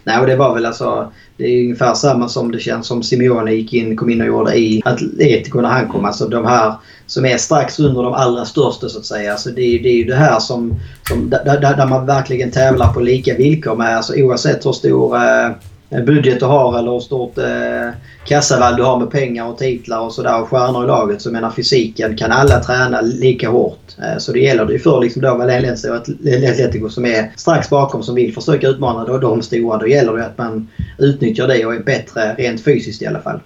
[0.04, 1.12] Nej, och det var väl alltså...
[1.36, 4.58] Det är ungefär samma som det känns som Simeone gick in, kom in och gjorde
[4.58, 6.04] i Atletico när han kom.
[6.04, 6.74] Alltså de här
[7.06, 9.32] som är strax under de allra största så att säga.
[9.32, 10.74] Alltså det, är, det är ju det här som,
[11.08, 13.96] som där, där, man verkligen tävlar på lika villkor med.
[13.96, 15.50] Alltså oavsett hur stor eh,
[15.90, 17.90] Eh, budget du har eller hur stort eh,
[18.24, 21.22] kassavalv du har med pengar och titlar och sådär och stjärnor i laget.
[21.22, 23.96] Så jag menar fysiken kan alla träna lika hårt.
[23.98, 27.70] Eh, så det gäller det ju för liksom då Valencia och Atletico som är strax
[27.70, 29.78] bakom som vill försöka utmana då de stora.
[29.78, 33.40] Då gäller det att man utnyttjar det och är bättre rent fysiskt i alla fall.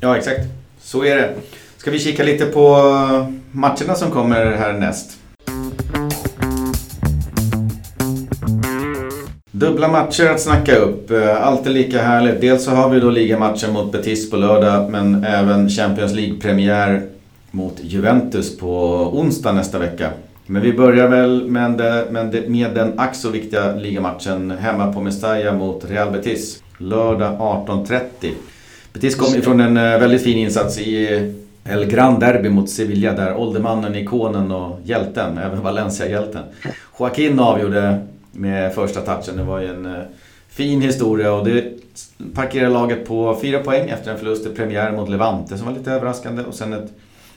[0.00, 0.40] Ja exakt.
[0.80, 1.34] Så är det.
[1.76, 2.76] Ska vi kika lite på
[3.52, 5.19] matcherna som kommer härnäst?
[9.60, 11.10] Dubbla matcher att snacka upp.
[11.10, 12.40] Eh, alltid lika härligt.
[12.40, 17.02] Dels så har vi då ligamatchen mot Betis på lördag men även Champions League-premiär
[17.50, 18.68] mot Juventus på
[19.12, 20.10] onsdag nästa vecka.
[20.46, 21.70] Men vi börjar väl med,
[22.10, 26.62] med, med den ack så viktiga ligamatchen hemma på Mestalla mot Real Betis.
[26.78, 28.00] Lördag 18.30.
[28.92, 31.06] Betis kom ifrån en eh, väldigt fin insats i
[31.64, 36.42] El Gran Derby mot Sevilla där åldermannen, ikonen och hjälten, även Valencia-hjälten,
[36.98, 37.98] Joaquin avgjorde
[38.32, 39.36] med första touchen.
[39.36, 40.02] Det var ju en eh,
[40.48, 41.64] fin historia och det
[42.34, 45.92] parkerade laget på fyra poäng efter en förlust i premiär mot Levante som var lite
[45.92, 46.92] överraskande och sen ett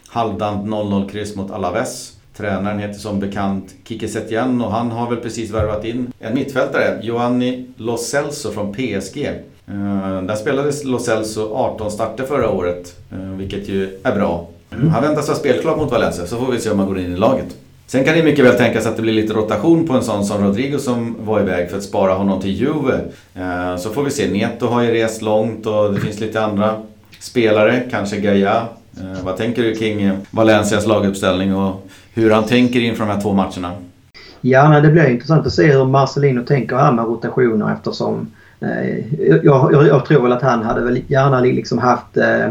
[0.08, 2.13] halvdant 0-0 kryss mot Alaves.
[2.38, 6.99] Tränaren heter som bekant Kike Setien och han har väl precis värvat in en mittfältare,
[7.03, 9.29] Giovanni Lo Celso från PSG.
[9.69, 14.47] Uh, där spelades Lo Celso 18 starter förra året, uh, vilket ju är bra.
[14.71, 14.89] Mm.
[14.89, 17.17] Han väntas vara spelklar mot Valencia, så får vi se om han går in i
[17.17, 17.58] laget.
[17.87, 20.43] Sen kan det mycket väl tänkas att det blir lite rotation på en sån som
[20.43, 22.99] Rodrigo som var iväg för att spara honom till Juve.
[23.35, 24.31] Eh, så får vi se.
[24.31, 26.75] Neto har ju rest långt och det finns lite andra
[27.19, 28.55] spelare, kanske Gaia
[28.97, 33.21] eh, vad tänker du kring eh, Valencias laguppställning och hur han tänker inför de här
[33.21, 33.71] två matcherna?
[34.41, 39.15] Ja, nej, det blir intressant att se hur Marcelino tänker här med rotationer eftersom eh,
[39.43, 42.49] jag, jag, jag, tror väl att han hade väl gärna liksom haft eh,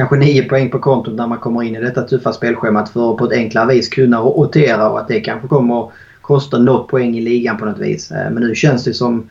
[0.00, 3.16] kanske nio poäng på kontot när man kommer in i detta tuffa spelschemat för att
[3.16, 7.18] på ett enklare vis kunna rotera och att det kanske kommer att kosta något poäng
[7.18, 8.10] i ligan på något vis.
[8.10, 9.28] Eh, men nu känns det som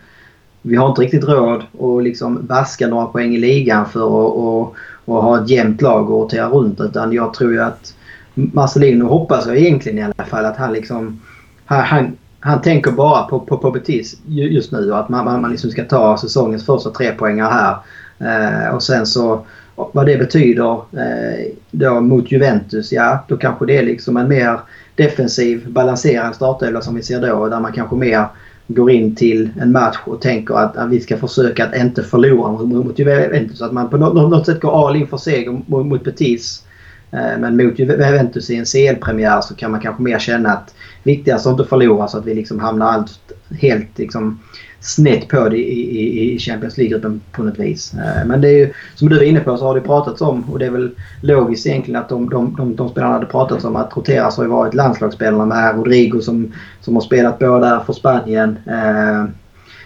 [0.62, 4.76] vi har inte riktigt råd att liksom vaska några poäng i ligan för att och,
[5.06, 6.82] och ha ett jämnt lag och rotera runt.
[6.82, 7.94] Utan jag tror ju att
[8.34, 11.22] Marcelino hoppas jag egentligen i alla fall att han liksom...
[11.66, 15.52] Han, han, han tänker bara på, på, på Betis just nu och att man, man,
[15.52, 17.76] liksom ska ta säsongens första tre poängar här.
[18.20, 19.46] Eh, och sen så
[19.94, 24.60] vad det betyder eh, då mot Juventus, ja då kanske det är liksom en mer
[24.96, 28.26] defensiv balanserad startelva som vi ser då där man kanske mer
[28.68, 32.52] går in till en match och tänker att, att vi ska försöka att inte förlora
[32.52, 33.62] mot Juventus.
[33.62, 36.64] Att man på något, sätt går all in för seger mot, mot Betis.
[37.12, 41.48] Eh, men mot Juventus i en CL-premiär så kan man kanske mer känna att viktigast
[41.48, 44.40] att inte förlora så att vi liksom hamnar allt helt liksom
[44.82, 47.94] snett på det i, i, i Champions League-gruppen på något vis.
[47.94, 50.44] Eh, men det är ju, som du är inne på så har det pratats om
[50.50, 53.76] och det är väl logiskt egentligen att de, de, de, de spelarna hade pratats om
[53.76, 58.58] att roteras har ju varit landslagsspelarna med Rodrigo som, som har spelat båda för Spanien.
[58.68, 59.26] Eh,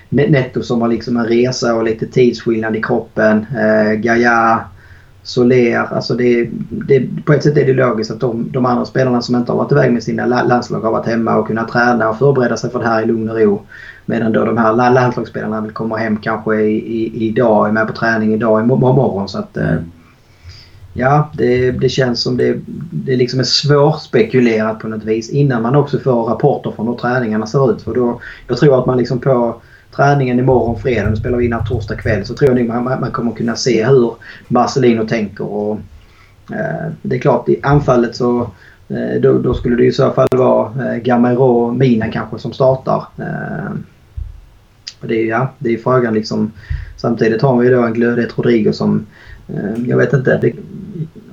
[0.10, 3.46] Netto som har liksom en resa och lite tidsskillnad i kroppen.
[3.58, 4.62] Eh, Gaia,
[5.24, 5.78] Soler.
[5.78, 9.36] Alltså det, det, på ett sätt är det logiskt att de, de andra spelarna som
[9.36, 12.58] inte har varit iväg med sina landslag har varit hemma och kunnat träna och förbereda
[12.58, 13.62] sig för det här i lugn och ro.
[14.06, 17.94] Medan då de här landslagsspelarna vill komma hem kanske i, i, idag, är med på
[17.94, 19.30] träning idag imorgon.
[19.30, 19.92] Så att, mm.
[20.94, 22.60] Ja, det, det känns som det,
[22.92, 27.48] det liksom är svårspekulerat på något vis innan man också får rapporter från hur träningarna
[27.48, 27.82] ser ut.
[27.82, 29.56] För då, jag tror att man liksom på
[29.96, 33.32] träningen imorgon fredag, nu spelar vi in torsdag kväll, så tror jag man, man kommer
[33.32, 34.14] kunna se hur
[34.48, 35.46] Marcelino tänker.
[35.46, 35.80] Och,
[36.52, 38.50] eh, det är klart, i anfallet så
[38.88, 43.04] Eh, då, då, skulle det i så fall vara Gamero och Mina kanske som startar.
[45.08, 46.52] Det är, ja, det är frågan liksom.
[46.98, 49.06] Samtidigt har vi då en glödhet Rodrigo som...
[49.88, 50.38] Jag vet inte.
[50.38, 50.54] Det,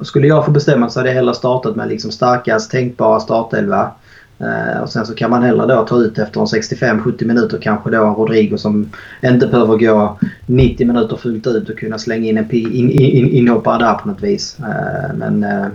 [0.02, 3.90] skulle jag få bestämma så hade jag hellre startat med liksom starkast tänkbara startelva.
[4.38, 7.90] Eh, och sen så kan man hellre då ta ut efter en 65-70 minuter kanske
[7.90, 8.90] då en Rodrigo som
[9.22, 13.78] inte behöver gå 90 minuter fullt ut och kunna slänga in en in, in, inhoppare
[13.78, 14.56] där på något vis.
[14.60, 15.44] Eh, men...
[15.44, 15.66] Eh,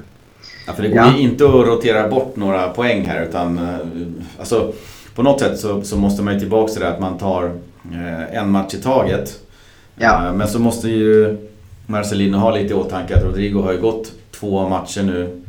[0.68, 3.60] ja, för det går ju inte att rotera bort några poäng här utan
[4.40, 4.74] alltså,
[5.16, 7.52] på något sätt så, så måste man ju tillbaka till det att man tar
[8.32, 9.40] en match i taget.
[9.96, 10.34] Ja.
[10.34, 11.38] Men så måste ju
[11.86, 15.42] Marcelino ha lite i åtanke att Rodrigo har ju gått två matcher nu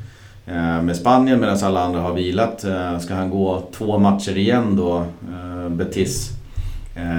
[0.48, 2.64] Eh, med Spanien medan alla andra har vilat.
[2.64, 6.30] Eh, ska han gå två matcher igen då, eh, Betis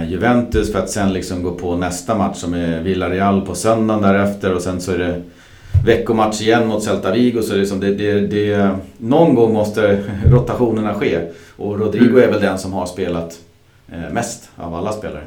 [0.08, 4.54] Juventus för att sen liksom gå på nästa match som är Villarreal på söndagen därefter
[4.54, 5.22] och sen så är det
[5.86, 7.42] veckomatch igen mot Celta Vigo.
[7.42, 11.20] Så liksom det, det, det, någon gång måste rotationerna ske.
[11.58, 13.40] Och Rodrigo är väl den som har spelat
[14.12, 15.23] mest av alla spelare.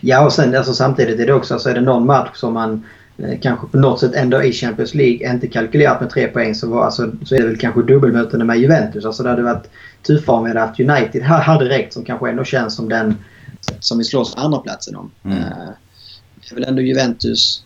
[0.00, 2.84] Ja och sen alltså, samtidigt är det också, så är det någon match som man
[3.22, 6.68] Eh, kanske på något sätt ändå i Champions League inte kalkylerat med tre poäng så,
[6.68, 9.04] var, alltså, så är det väl kanske dubbelmötena med Juventus.
[9.04, 9.70] Alltså det hade varit
[10.02, 13.16] tuffare om vi hade haft United här hade räckt som kanske ändå känns som den
[13.80, 15.10] som vi slåss för andra platsen om.
[15.24, 15.38] Mm.
[15.38, 15.44] Uh,
[16.40, 17.64] det är väl ändå Juventus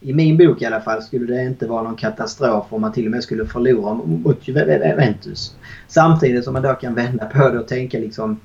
[0.00, 3.04] i min bok i alla fall skulle det inte vara någon katastrof om man till
[3.04, 5.54] och med skulle förlora mot Juventus.
[5.88, 8.40] Samtidigt som man då kan vända på det och tänka liksom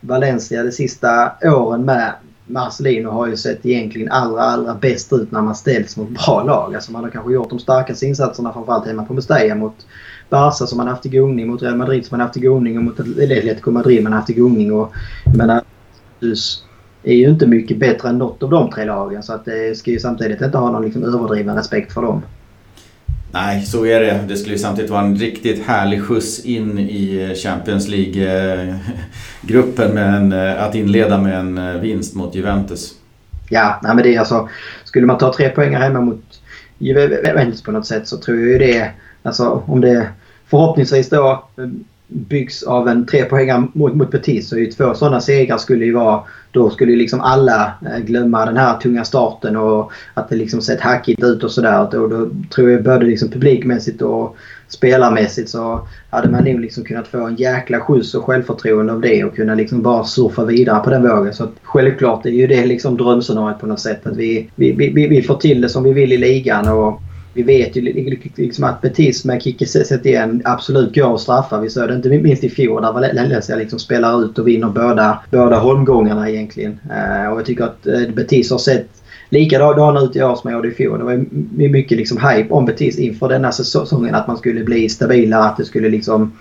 [0.00, 2.12] Valencia de sista åren med
[2.46, 6.74] Marcelino har ju sett egentligen allra, allra bäst ut när man ställs mot bra lag.
[6.74, 9.86] Alltså man har kanske gjort de starkaste insatserna framförallt hemma på Mestalla mot
[10.28, 12.84] Barca som man haft i gungning, mot Real Madrid som man haft i gungning och
[12.84, 14.72] mot Atletico Madrid man haft i gungning.
[14.72, 14.92] Och,
[15.24, 15.62] jag menar,
[17.02, 19.90] är ju inte mycket bättre än något av de tre lagen så att det ska
[19.90, 22.22] ju samtidigt inte ha någon liksom överdriven respekt för dem.
[23.32, 24.20] Nej, så är det.
[24.28, 30.32] Det skulle ju samtidigt vara en riktigt härlig skjuts in i Champions League-gruppen med en,
[30.58, 32.94] att inleda med en vinst mot Juventus.
[33.48, 34.48] Ja, nej men det är alltså...
[34.84, 36.24] Skulle man ta tre poäng hemma mot
[36.78, 38.90] Juventus på något sätt så tror jag ju det...
[39.22, 40.08] Alltså om det
[40.46, 41.64] förhoppningsvis då eh,
[42.08, 44.48] byggs av en trepoängare mot, mot Betis.
[44.48, 46.22] Så ju två sådana segrar skulle ju vara...
[46.52, 50.60] Då skulle ju liksom alla eh, glömma den här tunga starten och att det liksom
[50.60, 51.80] sett hackigt ut och sådär.
[51.80, 54.36] Och då tror jag både liksom publikmässigt och
[54.68, 59.24] spelarmässigt så hade man nog liksom kunnat få en jäkla skjuts och självförtroende av det
[59.24, 61.34] och kunna liksom bara surfa vidare på den vågen.
[61.34, 64.06] Så självklart är ju det liksom drömscenariot på något sätt.
[64.06, 66.68] Att vi, vi, vi, vi får till det som vi vill i ligan.
[66.68, 67.00] och
[67.34, 67.80] vi vet ju
[68.36, 71.60] liksom att Betis med Kicke Setien absolut går att straffa.
[71.60, 75.22] Vi såg det inte minst i fjol där Valencia liksom spelar ut och vinner båda,
[75.30, 76.80] båda holmgångarna egentligen.
[76.90, 78.88] Eh, och jag tycker att eh, Betis har sett
[79.28, 80.98] likadana ut i år som jag gjorde i fjol.
[80.98, 81.24] Det var
[81.68, 84.14] mycket liksom hype om Betis inför denna säsongen.
[84.14, 86.32] Att man skulle bli stabilare, att det skulle liksom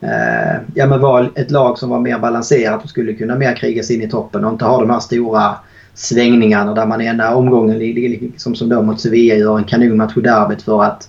[0.00, 3.82] eh, ja, men vara ett lag som var mer balanserat och skulle kunna mer kriga
[3.82, 5.54] sig in i toppen och inte ha de här stora
[5.94, 10.62] svängningarna där man ena omgången liksom som då mot Sevilla gör en kanonmatch i derbyt
[10.62, 11.08] för att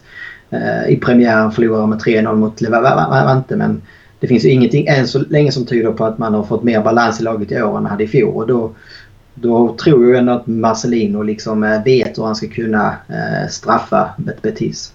[0.50, 3.56] eh, i premiären förlora med 3-0 mot Levante.
[3.56, 3.82] Men
[4.20, 6.82] det finns ju ingenting än så länge som tyder på att man har fått mer
[6.82, 8.36] balans i laget i år än man hade i fjol.
[8.36, 8.72] Och då,
[9.34, 14.10] då tror jag ändå att Marcelino liksom eh, vet hur han ska kunna eh, straffa
[14.42, 14.92] Betis.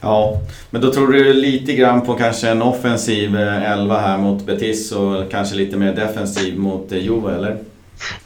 [0.00, 4.46] Ja, men då tror du lite grann på kanske en offensiv eh, elva här mot
[4.46, 7.56] Betis och kanske lite mer defensiv mot eh, Juve, eller?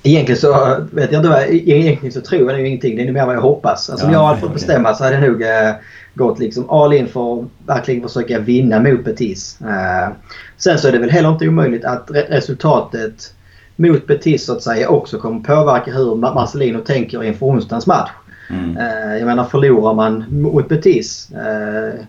[0.03, 2.97] Egentligen så vet jag inte egentligen så tror jag nog ingenting.
[2.97, 3.91] Det är mer vad jag hoppas.
[3.91, 4.55] Alltså, ja, om jag hade fått okay.
[4.55, 5.75] bestämma så hade jag nog eh,
[6.15, 9.61] gått liksom all in för att verkligen försöka vinna mot Betis.
[9.61, 10.09] Eh,
[10.57, 13.35] sen så är det väl heller inte omöjligt att re resultatet
[13.77, 18.11] mot Betis så att säga också kommer påverka hur Marcelino tänker inför onsdagens match.
[18.51, 18.77] Mm.
[18.77, 22.01] Eh, jag menar förlorar man mot Betis eh,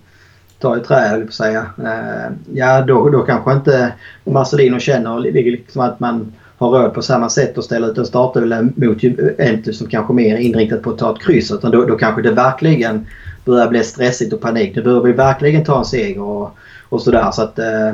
[0.60, 1.66] ta i trä höll på att säga.
[1.78, 7.30] Eh, ja då, då kanske inte Marcelino känner liksom att man har råd på samma
[7.30, 10.98] sätt att ställa ut en startelva mot Juventus som kanske mer är inriktat på att
[10.98, 11.52] ta ett kryss.
[11.52, 13.08] Utan då, då kanske det verkligen
[13.46, 14.76] börjar bli stressigt och panik.
[14.76, 16.58] Nu behöver vi verkligen ta en seger och,
[16.90, 17.32] och sådär.
[17.32, 17.92] Så att, eh,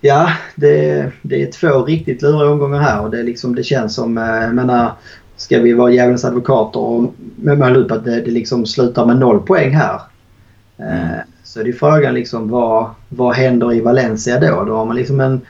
[0.00, 4.18] ja, det, det är två riktigt luriga omgångar här och det, liksom, det känns som,
[4.18, 4.92] eh, jag menar,
[5.36, 9.40] ska vi vara djävulens advokater och måla upp att det, det liksom slutar med noll
[9.40, 10.00] poäng här.
[10.78, 11.18] Mm.
[11.44, 14.64] Så det är frågan liksom vad, vad händer i Valencia då?
[14.64, 15.40] Då har man liksom en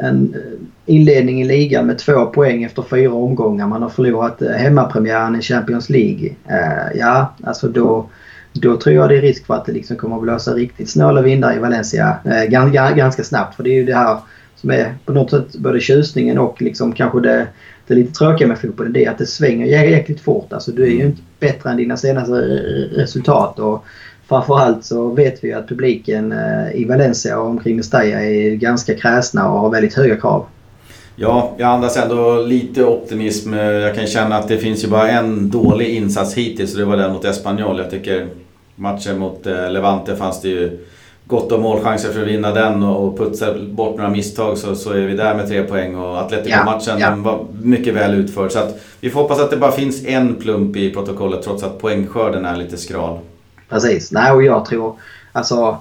[0.00, 3.66] en eh, inledning i ligan med två poäng efter fyra omgångar.
[3.66, 6.28] Man har förlorat eh, hemmapremiären i Champions League.
[6.28, 8.08] Uh, ja, alltså då,
[8.52, 11.22] då tror jag det är risk för att det liksom kommer att blåsa riktigt snåla
[11.22, 12.18] vindar i Valencia
[12.48, 13.56] ganska, ganska snabbt.
[13.56, 14.18] För det är ju det här
[14.56, 17.46] som är på något sätt både tjusningen och liksom kanske det,
[17.86, 18.92] det lite tråkiga med fotbollen.
[18.92, 20.52] Det är att det svänger jäkligt fort.
[20.52, 22.32] Alltså du är ju inte bättre än dina senaste
[22.92, 23.58] resultat.
[23.58, 23.84] Och
[24.28, 26.34] framförallt så vet vi att publiken
[26.74, 30.46] i Valencia och omkring Mestalla är ganska kräsna och har väldigt höga krav.
[31.16, 33.52] Ja, jag andas ändå lite optimism.
[33.54, 36.96] Jag kan känna att det finns ju bara en dålig insats hittills och det var
[36.96, 37.78] den mot Espanyol.
[37.78, 38.26] Jag tycker
[38.74, 40.78] matchen mot eh, Levante fanns det ju
[41.26, 45.00] gott om målchanser för att vinna den och putsa bort några misstag så, så är
[45.00, 45.96] vi där med tre poäng.
[45.96, 47.16] Och Atletico-matchen ja, ja.
[47.16, 48.52] var mycket väl utförd.
[48.52, 51.78] Så att vi får hoppas att det bara finns en plump i protokollet trots att
[51.78, 53.18] poängskörden är lite skral.
[53.68, 54.12] Precis.
[54.12, 54.96] Nej, och jag tror...
[55.32, 55.78] Alltså,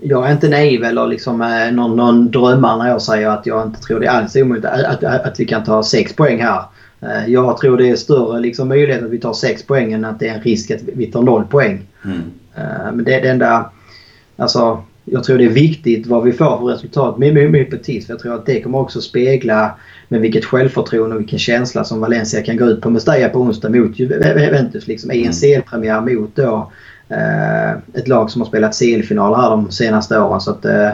[0.00, 3.66] jag är inte naiv eller liksom eh, någon, någon drömmare när jag säger att jag
[3.66, 6.62] inte tror det är alls omöjligt att, att, att vi kan ta sex poäng här.
[7.00, 10.20] Eh, jag tror det är större liksom, möjlighet att vi tar sex poäng än att
[10.20, 11.86] det är en risk att vi tar noll poäng.
[12.04, 12.22] Mm.
[12.54, 13.70] Eh, men det är det enda...
[14.36, 18.06] Alltså, jag tror det är viktigt vad vi får för resultat med, med Betis.
[18.06, 19.76] För jag tror att det kommer också spegla
[20.08, 23.68] med vilket självförtroende och vilken känsla som Valencia kan gå ut på Mestalla på onsdag
[23.68, 24.86] mot Juventus.
[24.86, 25.32] Liksom, I en mm.
[25.32, 26.72] CL-premiär mot då
[27.10, 30.40] Eh, ett lag som har spelat CL-final här de senaste åren.
[30.40, 30.90] Så att, eh,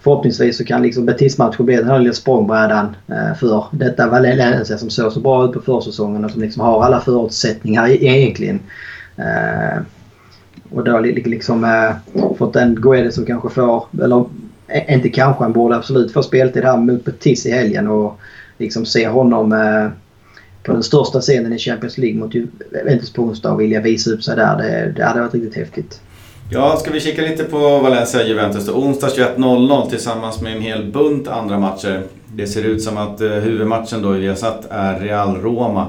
[0.00, 4.90] förhoppningsvis så kan liksom Betis-matchen bli den här lilla språngbrädan eh, för detta Valencia som
[4.90, 8.60] såg så bra ut på försäsongen och som liksom har alla förutsättningar e-, egentligen.
[9.16, 9.82] Eh,
[10.70, 14.24] och då liksom eh, fått en Guedes som kanske får, eller
[14.88, 18.18] inte kanske, han borde absolut få speltid här mot Betis i helgen och
[18.58, 19.88] liksom se honom eh,
[20.62, 24.22] på den största scenen i Champions League mot Juventus på onsdag och vilja visa upp
[24.22, 24.56] sig där.
[24.56, 26.00] Det, det hade varit riktigt häftigt.
[26.50, 28.72] Ja, ska vi kika lite på Valencia-Juventus då?
[28.72, 32.02] Onsdag 21.00 tillsammans med en hel bunt andra matcher.
[32.34, 35.86] Det ser ut som att eh, huvudmatchen då i Viasat är Real-Roma.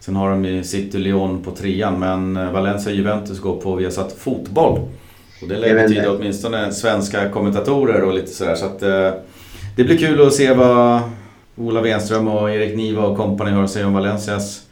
[0.00, 4.80] Sen har de ju City Lyon på trean, men eh, Valencia-Juventus går på Viasat Fotboll.
[5.42, 8.54] Och det lär betyda åtminstone svenska kommentatorer och lite sådär.
[8.54, 9.10] Så att, eh,
[9.76, 11.00] det blir kul att se vad
[11.58, 14.62] Ola Wenström och Erik Niva och kompani att säga om Valencias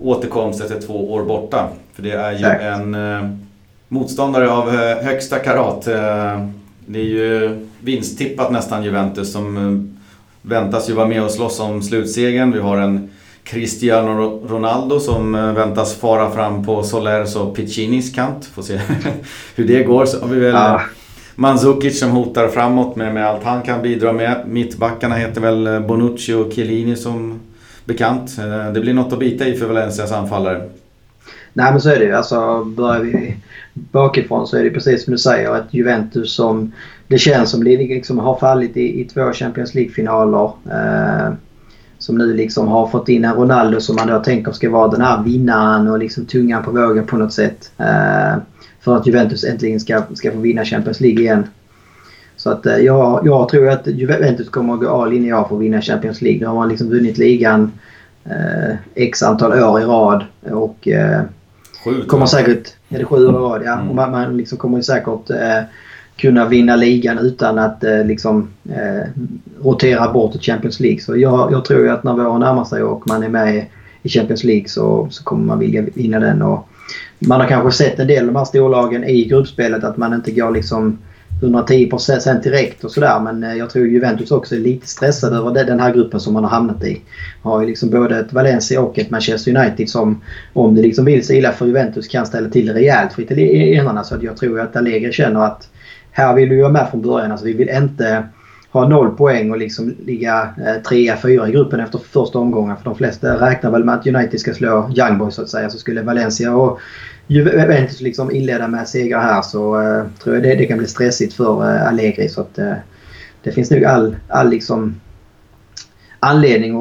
[0.00, 1.68] återkomst efter två år borta.
[1.94, 2.62] För det är ju Exakt.
[2.62, 3.30] en eh,
[3.88, 5.86] motståndare av eh, högsta karat.
[5.86, 6.46] Eh,
[6.86, 9.96] det är ju vinsttippat nästan Juventus som
[10.42, 12.52] väntas ju vara med och slåss om slutsegern.
[12.52, 13.10] Vi har en
[13.44, 18.44] Cristiano Ronaldo som väntas fara fram på Solers och Piccinis kant.
[18.44, 18.80] Får se
[19.54, 20.06] hur det går.
[20.06, 20.80] Så har vi väl ja.
[21.36, 24.42] Mandzukic som hotar framåt med, med allt han kan bidra med.
[24.46, 27.40] Mittbackarna heter väl eh, Bonucci och Chiellini som
[27.84, 28.38] bekant.
[28.38, 30.68] Eh, det blir något att bita i för Valencias anfallare.
[31.52, 32.12] Nej men så är det ju.
[32.12, 33.36] Alltså, börjar vi
[33.72, 36.72] bakifrån så är det precis som du säger att Juventus som
[37.08, 40.50] det känns som liksom har fallit i, i två Champions League-finaler.
[40.70, 41.34] Eh,
[41.98, 45.00] som nu liksom har fått in en Ronaldo som man då tänker ska vara den
[45.00, 47.72] här vinnaren och liksom tungan på vågen på något sätt.
[47.78, 48.36] Eh,
[48.84, 51.46] för att Juventus äntligen ska, ska få vinna Champions League igen.
[52.36, 55.44] Så att eh, jag, jag tror att Juventus kommer att gå all in i år
[55.48, 56.40] för att vinna Champions League.
[56.40, 57.72] Nu har man liksom vunnit ligan
[58.24, 60.24] eh, x antal år i rad.
[60.50, 61.22] Och eh,
[61.84, 62.68] sju, kommer säkert...
[62.88, 63.62] Är det sju år i rad?
[63.64, 63.72] Ja.
[63.72, 63.88] Mm.
[63.88, 65.62] Och man, man liksom kommer säkert eh,
[66.16, 69.08] kunna vinna ligan utan att eh, liksom, eh,
[69.62, 71.00] rotera bort Champions League.
[71.00, 73.66] Så jag, jag tror att när våren närmar sig och man är med
[74.02, 76.42] i Champions League så, så kommer man vilja vinna den.
[76.42, 76.68] Och
[77.18, 80.30] man har kanske sett en del av de här storlagen i gruppspelet att man inte
[80.30, 80.98] går liksom
[81.42, 81.90] 110
[82.42, 83.20] direkt och sådär.
[83.20, 86.50] Men jag tror Juventus också är lite stressade över den här gruppen som man har
[86.50, 87.00] hamnat i.
[87.42, 90.20] Man har ju liksom både ett Valencia och ett Manchester United som
[90.52, 94.04] om det liksom vill sig illa för Juventus kan ställa till det rejält för italienarna.
[94.04, 95.68] Så jag tror att Allegri känner att
[96.10, 97.30] här vill vi vara med från början.
[97.30, 98.24] Alltså vi vill inte
[98.74, 102.76] ha noll poäng och liksom ligga eh, trea, fyra i gruppen efter första omgången.
[102.76, 105.70] För de flesta räknar väl med att United ska slå Young Boys så att säga.
[105.70, 106.80] Så skulle Valencia och
[107.26, 111.34] Juventus liksom inleda med segrar här så eh, tror jag det, det kan bli stressigt
[111.34, 112.28] för eh, Allegri.
[112.28, 112.72] Så att, eh,
[113.42, 115.00] det finns nog all, all liksom
[116.20, 116.76] anledning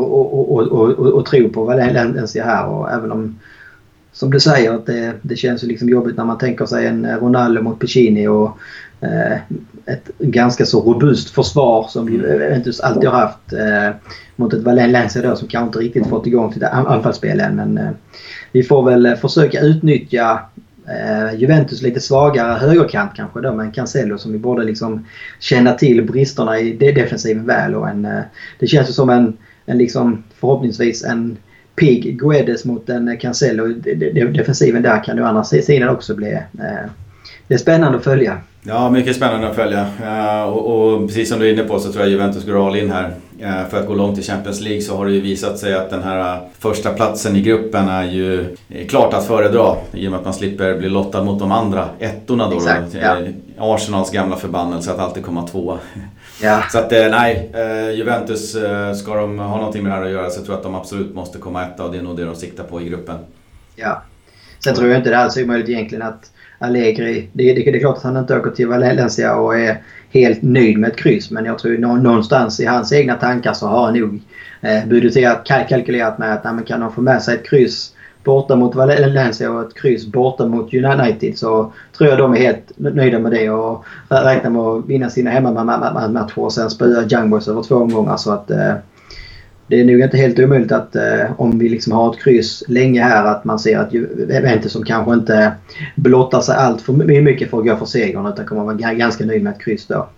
[1.20, 2.68] att tro på Valencia här.
[2.68, 3.40] Och även om,
[4.12, 7.62] som du säger, att det, det känns liksom jobbigt när man tänker sig en Ronaldo
[7.62, 8.58] mot Piccini och
[9.86, 13.54] ett ganska så robust försvar som Juventus alltid har haft
[14.36, 17.56] mot ett Valencia då som kanske inte riktigt fått igång sitt anfallsspel än.
[17.56, 17.96] Men
[18.54, 20.40] vi får väl eh, försöka utnyttja
[20.88, 25.06] eh, Juventus lite svagare högerkant kanske då med en Cancelo som vi borde liksom
[25.40, 27.76] känna till bristerna i defensiven väl.
[27.76, 28.22] Och en, eh,
[28.60, 31.38] det känns ju som en, en liksom förhoppningsvis en
[31.76, 33.68] pigg Guedes mot en Cancelo.
[34.34, 36.32] Defensiven där kan ju andra sidan också bli...
[36.34, 36.90] Eh,
[37.48, 38.38] det är spännande att följa.
[38.66, 39.88] Ja, mycket spännande att följa.
[40.02, 42.76] Uh, och, och, precis som du är inne på så tror jag Juventus går all
[42.76, 43.16] in här.
[43.42, 45.90] Uh, för att gå långt i Champions League så har det ju visat sig att
[45.90, 48.56] den här första platsen i gruppen är ju
[48.90, 49.76] klart att föredra.
[49.94, 52.56] I och med att man slipper bli lottad mot de andra ettorna då.
[52.56, 52.94] Exakt.
[53.02, 53.18] Ja.
[53.58, 55.78] Arsenals gamla förbannelse att alltid komma tvåa.
[56.42, 56.64] Ja.
[56.72, 57.52] Så att nej,
[57.96, 58.56] Juventus,
[59.02, 61.16] ska de ha någonting med det här att göra så tror jag att de absolut
[61.16, 63.18] måste komma etta och det är nog det de siktar på i gruppen.
[63.76, 64.02] Ja,
[64.64, 66.32] Sen tror jag inte det alls är omöjligt egentligen att
[66.64, 67.30] Allegri...
[67.34, 70.78] Det, det, det är klart att han inte åker till Valencia och är helt nöjd
[70.78, 71.32] med ett kryss.
[71.32, 74.22] Men jag tror någonstans i hans egna tankar så har han nog
[74.62, 77.94] eh, budgeterat, kalkylerat med att nej, kan de få med sig ett kryss
[78.24, 82.72] borta mot Valencia och ett kryss borta mot United så tror jag de är helt
[82.76, 87.48] nöjda med det och räknar med att vinna sina hemmamatcher och sen spöa Young Boys
[87.48, 88.18] över två omgångar.
[88.18, 88.74] Så att, eh,
[89.68, 93.04] det är nog inte helt omöjligt att eh, om vi liksom har ett kryss länge
[93.04, 95.52] här att man ser att Juventus som kanske inte
[95.96, 99.44] blottar sig allt för mycket för att gå för segern utan kommer vara ganska nöjd
[99.44, 100.10] med ett kryss då.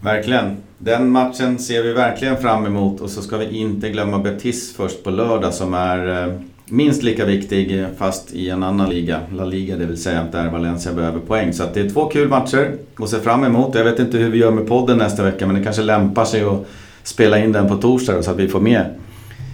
[0.00, 0.56] Verkligen.
[0.78, 5.04] Den matchen ser vi verkligen fram emot och så ska vi inte glömma Betis först
[5.04, 6.34] på lördag som är eh,
[6.64, 9.20] minst lika viktig fast i en annan liga.
[9.32, 11.52] La Liga det vill säga där Valencia behöver poäng.
[11.52, 13.74] Så det är två kul matcher att se fram emot.
[13.74, 16.42] Jag vet inte hur vi gör med podden nästa vecka men det kanske lämpar sig
[16.42, 16.66] att
[17.08, 18.86] spela in den på torsdag så att vi får med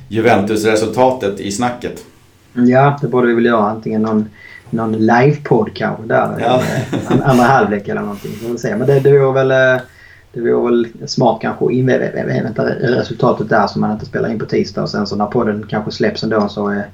[0.09, 2.05] Juventus-resultatet i snacket.
[2.52, 3.70] Ja, det borde vi väl göra.
[3.70, 4.28] Antingen någon,
[4.70, 6.36] någon live-podd kanske där.
[6.40, 6.62] Ja.
[7.24, 8.59] andra halvlek eller någonting.
[8.59, 8.76] Se.
[8.76, 9.50] Men det, det vore väl...
[9.50, 9.82] Eh,
[10.32, 14.46] det vore väl smart kanske att invänta resultatet där så man inte spelar in på
[14.46, 16.86] tisdag och sen så när podden kanske släpps ändå så är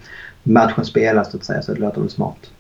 [0.42, 1.62] matchen spelad så att säga.
[1.62, 2.50] Så det låter väl smart.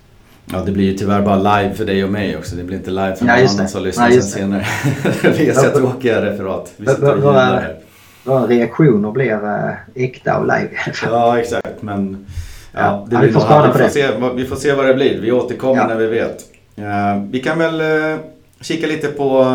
[0.52, 2.56] Ja, det blir ju tyvärr bara live för dig och mig också.
[2.56, 4.66] Det blir inte live för någon ja, annan som lyssnar ja, sen senare.
[5.22, 6.72] det blir så tråkiga referat.
[6.76, 7.76] Vi sitter och här
[8.24, 10.70] våra reaktioner blir äh, äkta och live.
[11.02, 11.82] ja, exakt.
[11.82, 12.26] Men
[12.72, 15.20] ja, det ja, vi, får ja, vi, får se, vi får se vad det blir.
[15.20, 15.86] Vi återkommer ja.
[15.86, 16.44] när vi vet.
[16.78, 18.18] Uh, vi kan väl uh,
[18.60, 19.46] kika lite på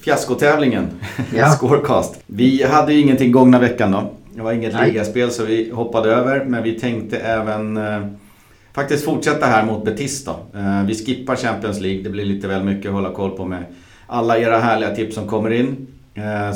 [0.00, 0.88] fiaskotävlingen,
[1.36, 1.50] ja.
[1.56, 2.20] Scorecast.
[2.26, 4.10] Vi hade ju ingenting gångna veckan då.
[4.34, 4.90] Det var inget Nej.
[4.90, 6.44] ligaspel så vi hoppade över.
[6.44, 7.80] Men vi tänkte även
[8.72, 10.36] faktiskt fortsätta här mot Betis då.
[10.86, 12.02] vi skippar Champions League.
[12.02, 13.64] Det blir lite väl mycket att hålla koll på med
[14.06, 15.86] alla era härliga tips som kommer in.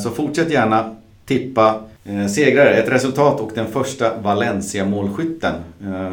[0.03, 5.55] så fortsätt gärna tippa eh, segrare, ett resultat och den första Valencia-målskytten.
[5.85, 6.13] Eh,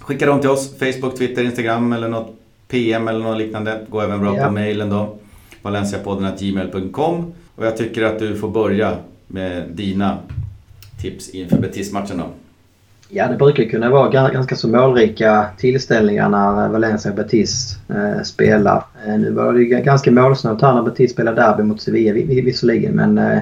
[0.00, 2.34] skicka dem till oss, Facebook, Twitter, Instagram eller något
[2.68, 3.80] PM eller något liknande.
[3.88, 4.46] Gå även bra ja.
[4.46, 5.18] på mailen då.
[5.62, 8.96] Valenciapodden.gmail.com Och jag tycker att du får börja
[9.26, 10.18] med dina
[11.02, 12.24] tips inför Betis-matchen då.
[13.10, 18.84] Ja, det brukar kunna vara ganska så målrika tillställningar när Valencia och Betis eh, spelar.
[19.06, 23.18] Eh, nu var det ganska målsnålt här när Betis spelade derby mot Sevilla visserligen men
[23.18, 23.38] eh,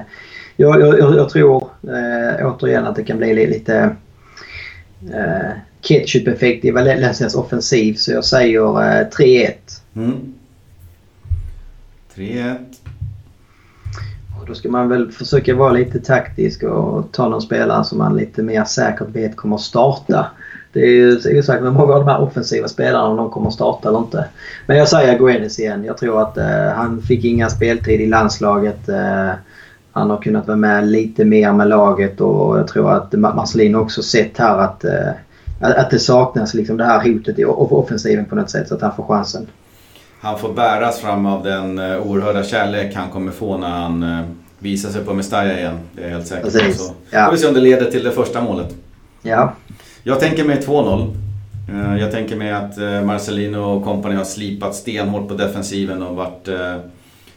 [0.57, 3.95] jag, jag, jag tror eh, återigen att det kan bli lite
[5.13, 5.51] eh,
[5.81, 7.93] ketchup-effekt i Valencias offensiv.
[7.93, 9.53] Så jag säger eh, 3-1.
[9.95, 10.33] Mm.
[12.15, 12.55] 3-1.
[14.47, 18.43] då ska man väl försöka vara lite taktisk och ta någon spelare som man lite
[18.43, 20.25] mer säkert vet kommer att starta.
[20.73, 23.53] Det är ju osäkert med många av de här offensiva spelarna om de kommer att
[23.53, 24.25] starta eller inte.
[24.65, 25.83] Men jag säger Guedes igen.
[25.83, 28.89] Jag tror att eh, han fick inga speltid i landslaget.
[28.89, 29.29] Eh,
[29.97, 34.03] han har kunnat vara med lite mer med laget och jag tror att Marcelino också
[34.03, 35.09] sett här att, eh,
[35.59, 38.95] att det saknas liksom det här hotet i offensiven på något sätt så att han
[38.95, 39.47] får chansen.
[40.19, 44.25] Han får bäras fram av den eh, oerhörda kärlek han kommer få när han eh,
[44.59, 45.79] visar sig på Mestalla igen.
[45.95, 46.51] Det är jag helt säker på.
[46.51, 47.25] Så ja.
[47.25, 48.75] får vi se om det leder till det första målet.
[49.21, 49.53] Ja.
[50.03, 51.13] Jag tänker mig 2-0.
[51.99, 56.49] Jag tänker mig att Marcelino och kompani har slipat stenhårt på defensiven och varit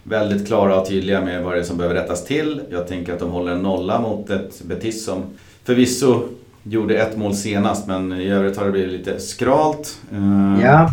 [0.02, 2.60] väldigt klara och tydliga med vad det är som behöver rättas till.
[2.70, 5.22] Jag tänker att de håller en nolla mot ett Betis som
[5.64, 6.22] förvisso
[6.62, 9.98] gjorde ett mål senast men i övrigt har det blivit lite skralt.
[10.12, 10.90] Eh, ja,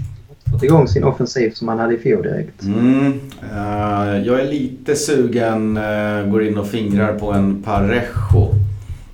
[0.51, 2.63] fått igång sin offensiv som man hade i fjol direkt.
[2.63, 3.05] Mm,
[3.53, 8.53] uh, jag är lite sugen, uh, går in och fingrar på en Parejo.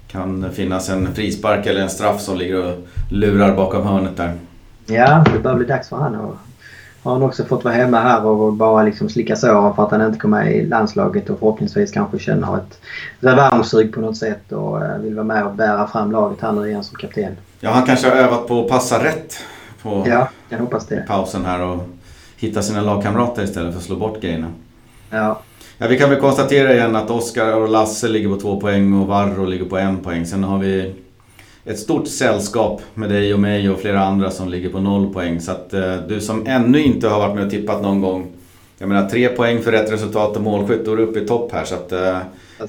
[0.07, 4.33] Kan finnas en frispark eller en straff som ligger och lurar bakom hörnet där.
[4.85, 6.35] Ja, det börjar bli dags för han att
[7.03, 10.05] har han också fått vara hemma här och bara liksom slicka såren för att han
[10.05, 12.79] inte kom med i landslaget och förhoppningsvis kanske känner ett
[13.19, 16.67] revanschsug på något sätt och eh, vill vara med och bära fram laget här nu
[16.67, 17.37] igen som kapten.
[17.59, 19.39] Ja, han kanske har övat på att passa rätt
[19.81, 21.05] på ja, jag hoppas det.
[21.07, 21.89] pausen här och
[22.37, 24.47] hitta sina lagkamrater istället för att slå bort grejerna.
[25.09, 25.39] Ja.
[25.77, 29.07] Ja, vi kan väl konstatera igen att Oskar och Lasse ligger på två poäng och
[29.07, 30.25] Varro ligger på en poäng.
[30.25, 30.95] Sen har vi
[31.65, 35.41] ett stort sällskap med dig och mig och flera andra som ligger på noll poäng.
[35.41, 38.27] Så att eh, du som ännu inte har varit med och tippat någon gång.
[38.77, 41.51] Jag menar tre poäng för rätt resultat och målskytt, då är du uppe i topp
[41.51, 41.65] här.
[41.65, 42.17] Så att, eh,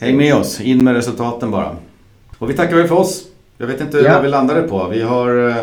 [0.00, 1.76] häng med oss, in med resultaten bara.
[2.38, 3.24] Och vi tackar väl för oss.
[3.58, 4.12] Jag vet inte ja.
[4.12, 4.88] vad vi landade på.
[4.88, 5.56] Vi har eh,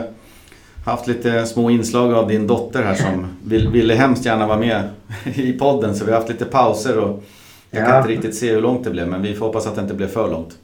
[0.85, 4.89] haft lite små inslag av din dotter här som vill, ville hemskt gärna vara med
[5.35, 5.95] i podden.
[5.95, 7.23] Så vi har haft lite pauser och
[7.71, 7.85] jag ja.
[7.85, 9.93] kan inte riktigt se hur långt det blev men vi får hoppas att det inte
[9.93, 10.57] blev för långt.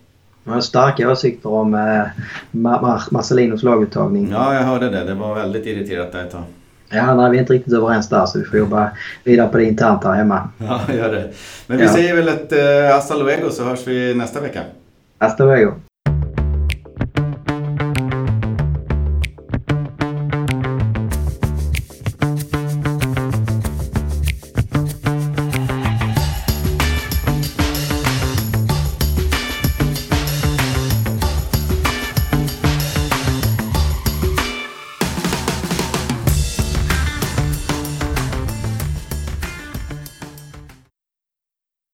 [0.47, 2.03] Man har starka åsikter om eh,
[3.11, 4.29] Marcelinos laguttagning.
[4.31, 5.03] Ja, jag hörde det.
[5.03, 6.43] Det var väldigt irriterat där ett tag.
[6.89, 8.91] Ja, nej, vi är inte riktigt överens där så vi får jobba
[9.23, 10.49] vidare på det internt här hemma.
[10.57, 11.29] Ja, gör det.
[11.67, 11.93] Men vi ja.
[11.93, 14.61] säger väl ett eh, hasta luego så hörs vi nästa vecka.
[15.19, 15.73] Hasta luego.